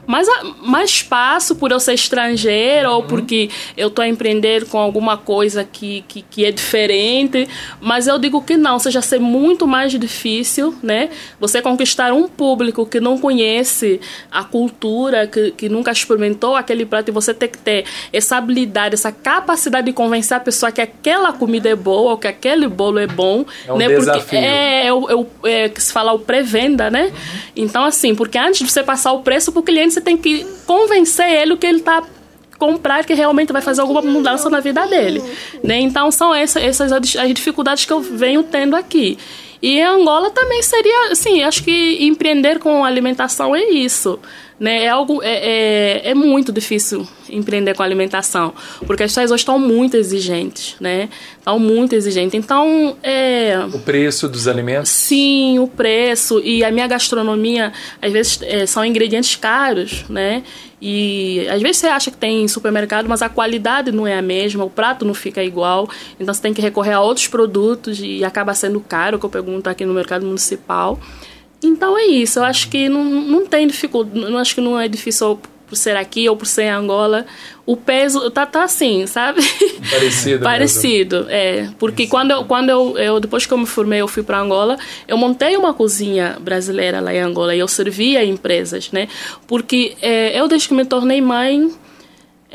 Mais, 0.07 0.29
a- 0.29 0.45
mais 0.63 0.91
espaço 0.91 1.57
por 1.57 1.71
eu 1.73 1.81
ser 1.81 1.95
estrangeira 1.95 2.91
ou 2.91 3.03
porque 3.03 3.51
eu 3.77 3.89
estou 3.89 4.03
a 4.03 4.09
empreender 4.09 4.67
com 4.67 4.79
alguma 4.79 5.17
coisa 5.17 5.65
que, 5.65 6.05
que, 6.09 6.23
que 6.23 6.45
é 6.45 6.51
diferente. 6.53 7.49
Mas 7.81 8.07
eu 8.07 8.19
digo 8.19 8.41
que 8.43 8.57
não, 8.57 8.79
seja 8.79 9.03
ser 9.03 9.19
muito 9.21 9.67
mais 9.67 9.93
difícil, 9.93 10.75
né? 10.83 11.11
Você 11.41 11.61
conquistar 11.61 12.13
um 12.13 12.29
público 12.29 12.87
que 12.87 13.01
não 13.01 13.19
conhece 13.19 14.01
a 14.31 14.45
cultura, 14.45 15.27
que, 15.27 15.51
que 15.53 15.69
nunca 15.69 15.91
experimentou 15.91 16.55
aquele 16.55 16.85
prato, 16.87 17.09
e 17.09 17.13
você 17.13 17.35
ter 17.35 17.49
que 17.49 17.59
ter 17.59 17.85
essa 18.13 18.37
habilidade, 18.37 18.95
essa 18.95 19.11
capacidade 19.13 19.87
de 19.87 19.93
convencer 19.93 20.37
a 20.37 20.41
pessoa 20.41 20.71
que 20.71 20.81
aquela 20.81 21.33
comida 21.33 21.69
é 21.69 21.75
boa 21.75 22.13
ou 22.13 22.19
que 22.19 22.29
aquele 22.29 22.69
bolo 22.69 22.99
é 22.99 23.07
bom. 23.07 23.45
É 23.67 23.73
um 23.73 23.77
né? 23.79 23.89
desafio. 23.89 24.23
Porque 24.23 24.37
é, 24.37 24.87
é, 24.87 24.93
o- 24.93 25.11
é, 25.11 25.15
o- 25.15 25.27
é 25.45 25.69
que 25.69 25.83
se 25.83 25.93
fala 25.93 26.13
o 26.13 26.19
pré-venda, 26.19 26.91
né? 26.91 27.13
Então, 27.55 27.85
assim, 27.85 28.15
porque 28.15 28.39
antes 28.39 28.65
de 28.65 28.71
você 28.71 28.83
passar 28.83 29.13
o 29.13 29.21
preço 29.23 29.51
pro 29.53 29.63
cliente, 29.63 29.96
você 29.97 30.01
tem 30.01 30.17
que 30.17 30.47
convencer 30.67 31.27
ele 31.27 31.55
o 31.55 31.57
que 31.57 31.67
ele 31.67 31.81
tá 31.81 32.03
comprar 32.59 33.05
que 33.05 33.15
realmente 33.15 33.53
vai 33.53 33.61
fazer 33.61 33.81
alguma 33.83 34.01
mudança 34.01 34.49
na 34.49 34.61
vida 34.61 34.87
dele, 34.87 35.23
né? 35.63 35.79
Então 35.79 36.11
são 36.11 36.35
essa, 36.35 36.61
essas 36.61 36.93
as 36.93 37.17
as 37.17 37.35
dificuldades 37.35 37.85
que 37.85 37.93
eu 37.93 38.01
venho 38.01 38.43
tendo 38.43 38.75
aqui. 38.77 39.19
E 39.61 39.79
em 39.79 39.85
Angola 39.85 40.31
também 40.31 40.63
seria, 40.63 41.13
assim, 41.13 41.43
acho 41.43 41.65
que 41.65 42.05
empreender 42.05 42.59
com 42.59 42.85
alimentação 42.85 43.57
é 43.57 43.65
isso, 43.71 44.19
né? 44.59 44.85
É 44.85 44.89
algo 44.89 45.23
é, 45.23 46.07
é, 46.07 46.11
é 46.11 46.15
muito 46.15 46.53
difícil 46.53 47.07
empreender 47.29 47.75
com 47.75 47.83
alimentação, 47.83 48.55
porque 48.87 49.03
as 49.03 49.11
pessoas 49.11 49.31
hoje 49.31 49.43
estão 49.43 49.59
muito 49.59 49.97
exigentes, 49.97 50.77
né? 50.81 51.09
Estão 51.39 51.59
muito 51.59 51.95
exigentes. 51.95 52.35
Então, 52.35 52.97
é 53.03 53.59
O 53.73 53.79
preço 53.81 54.29
dos 54.29 54.49
alimentos? 54.49 54.91
Sim, 54.91 55.59
o 55.59 55.67
preço 55.67 56.41
e 56.41 56.65
a 56.65 56.71
minha 56.71 56.87
gastronomia, 56.87 57.73
às 58.01 58.13
vezes, 58.13 58.41
é, 58.43 58.67
são 58.67 58.85
ingredientes 58.85 59.37
caros, 59.37 60.05
né? 60.09 60.43
E 60.81 61.47
às 61.49 61.63
vezes 61.63 61.79
você 61.79 61.87
acha 61.87 62.11
que 62.11 62.17
tem 62.17 62.43
em 62.43 62.49
supermercado, 62.49 63.09
mas 63.09 63.23
a 63.23 63.29
qualidade 63.29 63.91
não 63.91 64.07
é 64.07 64.19
a 64.19 64.23
mesma, 64.23 64.65
o 64.65 64.71
prato 64.71 65.05
não 65.05 65.15
fica 65.15 65.43
igual. 65.43 65.89
Então 66.21 66.33
você 66.33 66.41
tem 66.41 66.53
que 66.53 66.61
recorrer 66.61 66.93
a 66.93 67.01
outros 67.01 67.27
produtos 67.27 67.99
e 68.01 68.23
acaba 68.25 68.53
sendo 68.55 68.79
caro, 68.81 69.19
que 69.19 69.25
eu 69.25 69.31
pergunto 69.31 69.71
aqui 69.71 69.85
no 69.87 69.95
mercado 69.95 70.27
municipal. 70.27 71.01
Então 71.67 71.99
é 71.99 72.07
isso, 72.07 72.39
eu 72.39 72.45
acho 72.45 72.69
que 72.69 72.89
não, 72.89 73.05
não 73.05 73.47
tem 73.47 73.67
dificuldade, 73.67 74.19
não 74.19 74.39
acho 74.39 74.55
que 74.55 74.61
não 74.61 74.79
é 74.79 74.89
difícil 74.89 75.39
por 75.67 75.77
ser 75.77 75.97
aqui 75.97 76.29
ou 76.29 76.37
por 76.37 76.47
ser 76.47 76.65
em 76.65 76.71
Angola. 76.71 77.27
O 77.65 77.77
peso 77.77 78.31
tá, 78.31 78.47
tá 78.47 78.65
assim, 78.65 79.07
sabe? 79.07 79.41
Parecido. 79.91 80.31
mesmo. 80.31 80.45
Parecido, 80.45 81.27
é. 81.29 81.69
Porque 81.79 82.07
quando, 82.07 82.31
eu, 82.31 82.45
quando 82.45 82.71
eu, 82.71 82.97
eu, 82.97 83.21
depois 83.21 83.45
que 83.45 83.53
eu 83.53 83.59
me 83.59 83.67
formei, 83.67 84.01
eu 84.01 84.09
fui 84.09 84.23
para 84.23 84.39
Angola, 84.39 84.79
eu 85.09 85.17
montei 85.17 85.57
uma 85.57 85.75
cozinha 85.75 86.37
brasileira 86.41 87.01
lá 87.01 87.13
em 87.13 87.19
Angola 87.19 87.55
e 87.55 87.59
eu 87.59 87.67
servia 87.67 88.25
empresas, 88.25 88.93
né? 88.93 89.09
Porque 89.47 89.97
é, 90.01 90.39
eu, 90.41 90.47
desde 90.47 90.69
que 90.69 90.75
me 90.75 90.85
tornei 90.85 91.21
mãe, 91.21 91.73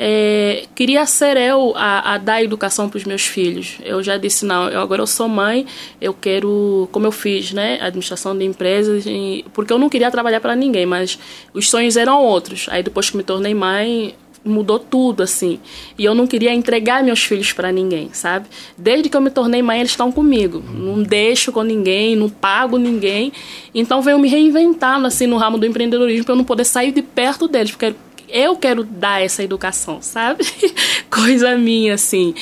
é, 0.04 0.64
queria 0.74 1.06
ser 1.06 1.38
eu 1.38 1.74
a, 1.76 2.16
a 2.16 2.18
dar 2.18 2.42
educação 2.44 2.90
para 2.90 2.98
os 2.98 3.04
meus 3.04 3.22
filhos. 3.22 3.78
Eu 3.84 4.02
já 4.02 4.18
disse, 4.18 4.44
não, 4.44 4.68
eu, 4.68 4.82
agora 4.82 5.04
eu 5.04 5.06
sou 5.06 5.28
mãe, 5.30 5.64
eu 6.02 6.12
quero, 6.12 6.90
como 6.92 7.06
eu 7.06 7.12
fiz, 7.12 7.52
né, 7.54 7.78
administração 7.80 8.36
de 8.36 8.44
empresas, 8.44 9.06
e- 9.06 9.46
porque 9.54 9.72
eu 9.72 9.78
não 9.78 9.90
queria 9.90 10.10
trabalhar 10.10 10.40
para 10.42 10.56
ninguém, 10.56 10.88
mas 10.88 11.20
os 11.54 11.70
sonhos 11.70 11.96
eram 11.98 12.20
outros. 12.26 12.66
Aí 12.72 12.82
depois 12.82 13.12
que 13.12 13.18
me 13.18 13.22
tornei 13.22 13.54
mãe, 13.54 14.16
mudou 14.44 14.80
tudo, 14.80 15.22
assim. 15.22 15.60
E 15.96 16.04
eu 16.04 16.16
não 16.16 16.26
queria 16.26 16.52
entregar 16.52 17.04
meus 17.04 17.22
filhos 17.24 17.54
para 17.54 17.72
ninguém, 17.72 18.10
sabe? 18.12 18.48
Desde 18.76 19.08
que 19.08 19.16
eu 19.16 19.22
me 19.22 19.30
tornei 19.30 19.62
mãe, 19.62 19.82
eles 19.82 19.92
estão 19.92 20.12
comigo. 20.12 20.64
Não 20.74 21.04
deixo 21.04 21.52
com 21.52 21.62
ninguém, 21.62 22.16
não 22.16 22.28
pago 22.28 22.80
ninguém. 22.80 23.32
Então 23.72 24.02
venho 24.02 24.18
me 24.18 24.28
reinventando, 24.28 25.06
assim, 25.06 25.28
no 25.28 25.38
ramo 25.38 25.60
do 25.60 25.66
empreendedorismo, 25.68 26.26
para 26.26 26.34
eu 26.34 26.38
não 26.38 26.44
poder 26.44 26.66
sair 26.66 26.92
de 26.92 27.04
perto 27.04 27.48
deles, 27.48 27.70
porque 27.70 27.94
eu 28.32 28.56
quero 28.56 28.84
dar 28.84 29.22
essa 29.22 29.44
educação, 29.44 30.02
sabe? 30.02 30.44
Coisa 31.10 31.58
minha, 31.58 31.94
assim. 31.94 32.34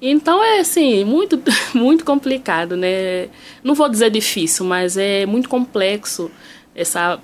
Então 0.00 0.42
é 0.42 0.60
assim, 0.60 1.04
muito, 1.04 1.40
muito 1.74 2.04
complicado, 2.04 2.76
né? 2.76 3.28
Não 3.62 3.74
vou 3.74 3.88
dizer 3.88 4.10
difícil, 4.10 4.64
mas 4.64 4.96
é 4.96 5.26
muito 5.26 5.48
complexo 5.48 6.30
essa 6.74 7.20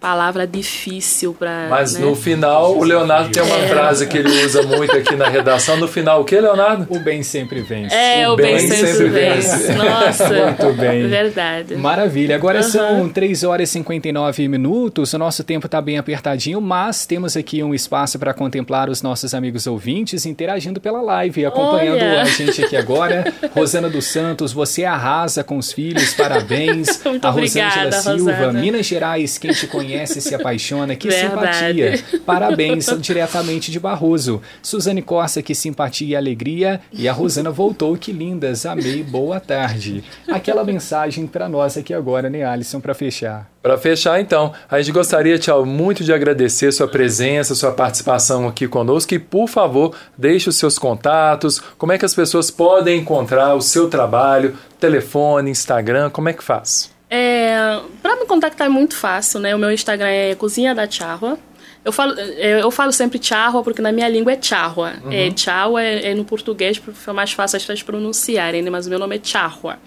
palavra 0.00 0.46
difícil 0.46 1.34
para. 1.38 1.66
Mas 1.68 1.94
né? 1.94 2.00
no 2.00 2.16
final, 2.16 2.76
o 2.76 2.82
Leonardo 2.82 3.30
tem 3.30 3.42
uma 3.42 3.56
É. 3.58 3.68
frase 3.68 4.06
que 4.06 4.16
ele 4.16 4.44
usa 4.44 4.62
muito 4.62 4.96
aqui 4.96 5.14
na 5.14 5.28
redação. 5.28 5.76
No 5.76 5.86
final, 5.86 6.22
o 6.22 6.24
que, 6.24 6.40
Leonardo? 6.40 6.86
O 6.88 6.98
bem 6.98 7.22
sempre 7.22 7.60
vence. 7.60 7.94
É, 7.94 8.26
O 8.28 8.32
o 8.32 8.36
bem, 8.36 8.56
bem 8.56 8.66
sempre, 8.68 8.86
sempre 8.86 9.08
vence. 9.08 9.56
vence. 9.58 9.72
Nossa, 9.74 10.28
Muito 10.32 10.72
bem. 10.80 11.06
verdade. 11.06 11.76
Maravilha. 11.76 12.34
Agora 12.34 12.60
Aham. 12.60 12.68
são 12.68 13.08
3 13.10 13.44
horas 13.44 13.68
e 13.68 13.72
59 13.72 14.48
minutos. 14.48 15.12
O 15.12 15.18
nosso 15.18 15.44
tempo 15.44 15.66
está 15.66 15.82
bem 15.82 15.98
apertadinho, 15.98 16.60
mas 16.60 17.04
temos 17.04 17.36
aqui 17.36 17.62
um 17.62 17.74
espaço 17.74 18.18
para 18.18 18.32
contemplar 18.32 18.88
os 18.88 19.02
nossos 19.02 19.34
amigos 19.34 19.66
ouvintes 19.66 20.24
interagindo 20.24 20.80
pela 20.80 21.02
live, 21.02 21.44
acompanhando 21.44 21.96
Olha. 22.02 22.22
a 22.22 22.24
gente 22.24 22.64
aqui 22.64 22.76
agora. 22.76 23.30
Rosana 23.54 23.90
dos 23.90 24.06
Santos, 24.06 24.50
você 24.52 24.84
arrasa 24.84 25.44
com 25.44 25.58
os 25.58 25.70
filhos, 25.72 26.14
parabéns. 26.14 27.00
Muito 27.04 27.24
a 27.26 27.30
Rosângela 27.30 27.68
obrigada, 27.68 27.92
Silva, 28.00 28.32
Rosana. 28.32 28.60
Minas 28.60 28.86
Gerais, 28.86 29.36
quem 29.36 29.52
te 29.52 29.66
conhece 29.66 29.89
se 30.20 30.34
apaixona. 30.34 30.96
Que 30.96 31.08
Verdade. 31.08 31.98
simpatia. 31.98 32.20
Parabéns, 32.26 32.86
diretamente 33.00 33.70
de 33.70 33.78
Barroso. 33.80 34.40
Suzane 34.62 35.02
Costa, 35.02 35.42
que 35.42 35.54
simpatia 35.54 36.08
e 36.08 36.16
alegria. 36.16 36.80
E 36.92 37.08
a 37.08 37.12
Rosana 37.12 37.50
voltou, 37.50 37.96
que 37.96 38.12
lindas, 38.12 38.66
amei, 38.66 39.02
boa 39.02 39.40
tarde. 39.40 40.02
Aquela 40.28 40.64
mensagem 40.64 41.26
para 41.26 41.48
nós 41.48 41.76
aqui 41.76 41.94
agora, 41.94 42.28
né, 42.30 42.44
Alisson, 42.44 42.80
para 42.80 42.94
fechar. 42.94 43.50
Para 43.62 43.76
fechar, 43.76 44.18
então, 44.18 44.54
a 44.70 44.80
gente 44.80 44.92
gostaria, 44.92 45.38
Tchau, 45.38 45.66
muito 45.66 46.02
de 46.02 46.14
agradecer 46.14 46.72
sua 46.72 46.88
presença, 46.88 47.54
sua 47.54 47.70
participação 47.70 48.48
aqui 48.48 48.66
conosco 48.66 49.12
e, 49.12 49.18
por 49.18 49.48
favor, 49.48 49.94
deixe 50.16 50.48
os 50.48 50.56
seus 50.56 50.78
contatos, 50.78 51.60
como 51.76 51.92
é 51.92 51.98
que 51.98 52.04
as 52.06 52.14
pessoas 52.14 52.50
podem 52.50 53.00
encontrar 53.00 53.54
o 53.54 53.60
seu 53.60 53.90
trabalho, 53.90 54.56
telefone, 54.78 55.50
Instagram, 55.50 56.08
como 56.08 56.30
é 56.30 56.32
que 56.32 56.42
faz? 56.42 56.90
É, 57.10 57.80
para 58.00 58.14
me 58.14 58.24
contactar 58.24 58.68
é 58.68 58.70
muito 58.70 58.94
fácil, 58.94 59.40
né? 59.40 59.54
O 59.54 59.58
meu 59.58 59.72
Instagram 59.72 60.08
é 60.08 60.34
Cozinha 60.36 60.74
da 60.74 60.88
Charrua. 60.88 61.36
Eu 61.84 61.92
falo, 61.92 62.14
é, 62.18 62.62
eu 62.62 62.70
falo 62.70 62.92
sempre 62.92 63.18
charrua 63.22 63.62
porque 63.62 63.80
na 63.80 63.90
minha 63.90 64.08
língua 64.08 64.32
é 64.32 64.38
charrua. 64.40 64.92
É, 65.10 65.32
charrua 65.34 65.82
é, 65.82 66.10
é 66.10 66.14
no 66.14 66.24
português 66.24 66.78
porque 66.78 66.98
fica 66.98 67.12
mais 67.12 67.32
fácil 67.32 67.56
as 67.56 67.62
pessoas 67.62 67.82
pronunciarem, 67.82 68.62
né? 68.62 68.70
mas 68.70 68.86
o 68.86 68.90
meu 68.90 68.98
nome 68.98 69.16
é 69.16 69.20
charrua. 69.22 69.78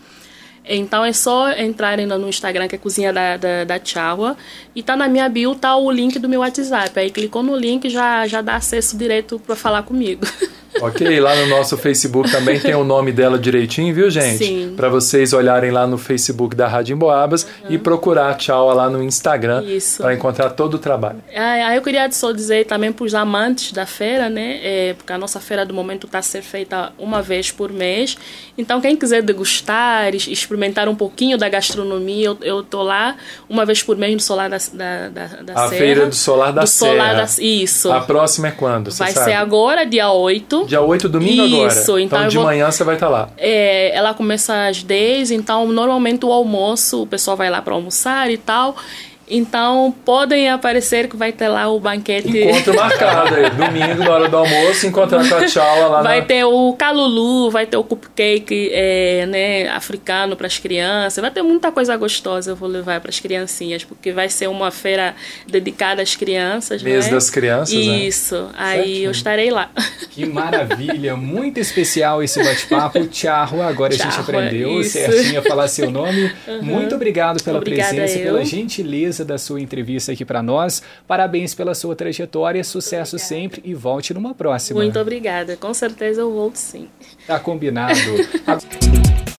Então 0.65 1.03
é 1.03 1.11
só 1.11 1.51
entrarem 1.51 2.05
no 2.05 2.27
Instagram, 2.27 2.67
que 2.67 2.75
é 2.75 2.77
Cozinha 2.77 3.11
da, 3.11 3.37
da, 3.37 3.63
da 3.65 3.79
Charrua, 3.83 4.37
e 4.73 4.81
tá 4.81 4.95
na 4.95 5.09
minha 5.09 5.27
bio, 5.27 5.53
tá 5.55 5.75
o 5.75 5.91
link 5.91 6.17
do 6.17 6.29
meu 6.29 6.39
WhatsApp. 6.39 6.97
Aí 6.97 7.11
clicou 7.11 7.43
no 7.43 7.55
link, 7.55 7.89
já, 7.89 8.25
já 8.27 8.41
dá 8.41 8.55
acesso 8.55 8.97
direto 8.97 9.39
para 9.39 9.55
falar 9.55 9.83
comigo. 9.83 10.25
Ok, 10.81 11.19
lá 11.19 11.35
no 11.35 11.47
nosso 11.47 11.77
Facebook 11.77 12.31
também 12.31 12.59
tem 12.59 12.73
o 12.75 12.83
nome 12.83 13.11
dela 13.11 13.37
direitinho, 13.37 13.93
viu, 13.93 14.09
gente? 14.09 14.43
Sim. 14.43 14.73
Para 14.75 14.89
vocês 14.89 15.33
olharem 15.33 15.71
lá 15.71 15.85
no 15.85 15.97
Facebook 15.97 16.55
da 16.55 16.67
Rádio 16.67 16.93
Emboabas 16.93 17.47
e 17.69 17.77
procurar 17.77 18.35
Tchau 18.35 18.73
lá 18.73 18.89
no 18.89 19.03
Instagram 19.03 19.63
para 19.97 20.13
encontrar 20.13 20.49
todo 20.51 20.75
o 20.75 20.79
trabalho. 20.79 21.23
Ah, 21.35 21.75
eu 21.75 21.81
queria 21.81 22.09
só 22.11 22.31
dizer 22.31 22.65
também 22.65 22.91
para 22.91 23.05
os 23.05 23.15
amantes 23.15 23.71
da 23.71 23.85
feira, 23.85 24.29
né? 24.29 24.59
É, 24.63 24.93
porque 24.93 25.13
a 25.13 25.17
nossa 25.17 25.39
feira 25.39 25.65
do 25.65 25.73
momento 25.73 26.05
está 26.07 26.19
a 26.19 26.21
ser 26.21 26.41
feita 26.41 26.91
uma 26.97 27.21
vez 27.21 27.51
por 27.51 27.71
mês. 27.71 28.17
Então, 28.57 28.81
quem 28.81 28.95
quiser 28.95 29.21
degustar, 29.21 30.13
experimentar 30.15 30.87
um 30.87 30.95
pouquinho 30.95 31.37
da 31.37 31.49
gastronomia, 31.49 32.27
eu, 32.27 32.37
eu 32.41 32.63
tô 32.63 32.83
lá 32.83 33.15
uma 33.49 33.65
vez 33.65 33.81
por 33.81 33.97
mês 33.97 34.13
no 34.13 34.19
Solar 34.19 34.49
da, 34.49 34.57
da, 34.57 35.09
da, 35.09 35.27
da 35.41 35.53
A 35.53 35.69
Serra. 35.69 35.81
Feira 35.81 36.05
do 36.07 36.15
Solar 36.15 36.53
da 36.53 36.61
do 36.61 36.67
Solar 36.67 37.25
Serra. 37.25 37.25
da 37.25 37.43
Isso. 37.43 37.91
A 37.91 38.01
próxima 38.01 38.47
é 38.49 38.51
quando? 38.51 38.91
Vai 38.91 39.11
sabe? 39.11 39.25
ser 39.25 39.33
agora, 39.33 39.85
dia 39.85 40.11
8. 40.11 40.62
Dia 40.65 40.81
8, 40.81 41.07
domingo 41.09 41.43
agora. 41.43 41.67
Isso, 41.71 41.97
então 41.99 42.21
eu 42.23 42.29
de 42.29 42.35
vou- 42.37 42.45
manhã 42.45 42.69
você 42.71 42.83
vai 42.83 42.95
estar 42.95 43.09
lá. 43.09 43.29
É, 43.37 43.95
ela 43.95 44.13
começa 44.13 44.67
às 44.67 44.83
10, 44.83 45.31
então 45.31 45.67
normalmente 45.67 46.25
o 46.25 46.31
almoço, 46.31 47.03
o 47.03 47.07
pessoal 47.07 47.35
vai 47.37 47.49
lá 47.49 47.61
para 47.61 47.73
almoçar 47.73 48.29
e 48.31 48.37
tal. 48.37 48.75
Então 49.27 49.93
podem 50.03 50.49
aparecer 50.49 51.07
que 51.07 51.15
vai 51.15 51.31
ter 51.31 51.47
lá 51.47 51.69
o 51.69 51.79
banquete. 51.79 52.37
Encontro 52.37 52.75
marcado 52.75 53.35
aí. 53.35 53.49
Domingo, 53.49 54.03
na 54.03 54.11
hora 54.11 54.29
do 54.29 54.37
almoço, 54.37 54.85
encontrar 54.85 55.27
com 55.27 55.35
a 55.35 55.45
Tchaula 55.45 55.87
lá 55.87 56.01
Vai 56.01 56.21
na... 56.21 56.25
ter 56.25 56.43
o 56.43 56.73
calulu, 56.73 57.49
vai 57.49 57.65
ter 57.65 57.77
o 57.77 57.83
cupcake 57.83 58.69
é, 58.73 59.25
né, 59.25 59.69
africano 59.69 60.35
para 60.35 60.47
as 60.47 60.57
crianças, 60.57 61.21
vai 61.21 61.31
ter 61.31 61.41
muita 61.41 61.71
coisa 61.71 61.95
gostosa 61.95 62.51
eu 62.51 62.55
vou 62.55 62.67
levar 62.67 62.99
para 62.99 63.09
as 63.09 63.19
criancinhas, 63.19 63.83
porque 63.83 64.11
vai 64.11 64.27
ser 64.27 64.47
uma 64.47 64.71
feira 64.71 65.15
dedicada 65.47 66.01
às 66.01 66.15
crianças. 66.15 66.83
Mês 66.83 67.05
né? 67.05 67.11
das 67.11 67.29
crianças, 67.29 67.73
né? 67.73 67.99
Isso, 67.99 68.49
aí 68.57 68.83
Certinho. 68.83 69.05
eu 69.05 69.11
estarei 69.11 69.51
lá. 69.51 69.69
Que 70.09 70.25
maravilha, 70.25 71.15
muito 71.15 71.59
especial 71.59 72.21
esse 72.21 72.43
bate-papo. 72.43 73.05
Tcharro, 73.07 73.61
agora 73.61 73.93
a 73.93 73.97
gente 73.97 74.19
aprendeu 74.19 74.81
isso. 74.81 74.91
certinho 74.91 75.39
a 75.39 75.43
falar 75.43 75.67
seu 75.67 75.89
nome. 75.89 76.31
Muito 76.61 76.95
obrigado 76.95 77.41
pela 77.43 77.59
Obrigada 77.59 77.93
presença, 77.93 78.19
pela 78.19 78.43
gentileza 78.43 79.12
da 79.21 79.37
sua 79.37 79.59
entrevista 79.59 80.13
aqui 80.13 80.23
para 80.23 80.41
nós. 80.41 80.81
Parabéns 81.05 81.53
pela 81.53 81.75
sua 81.75 81.95
trajetória, 81.95 82.63
sucesso 82.63 83.19
sempre 83.19 83.61
e 83.65 83.73
volte 83.73 84.13
numa 84.13 84.33
próxima. 84.33 84.79
Muito 84.79 84.97
obrigada, 84.99 85.57
com 85.57 85.73
certeza 85.73 86.21
eu 86.21 86.31
volto 86.31 86.55
sim. 86.55 86.87
Tá 87.27 87.39
combinado. 87.39 87.93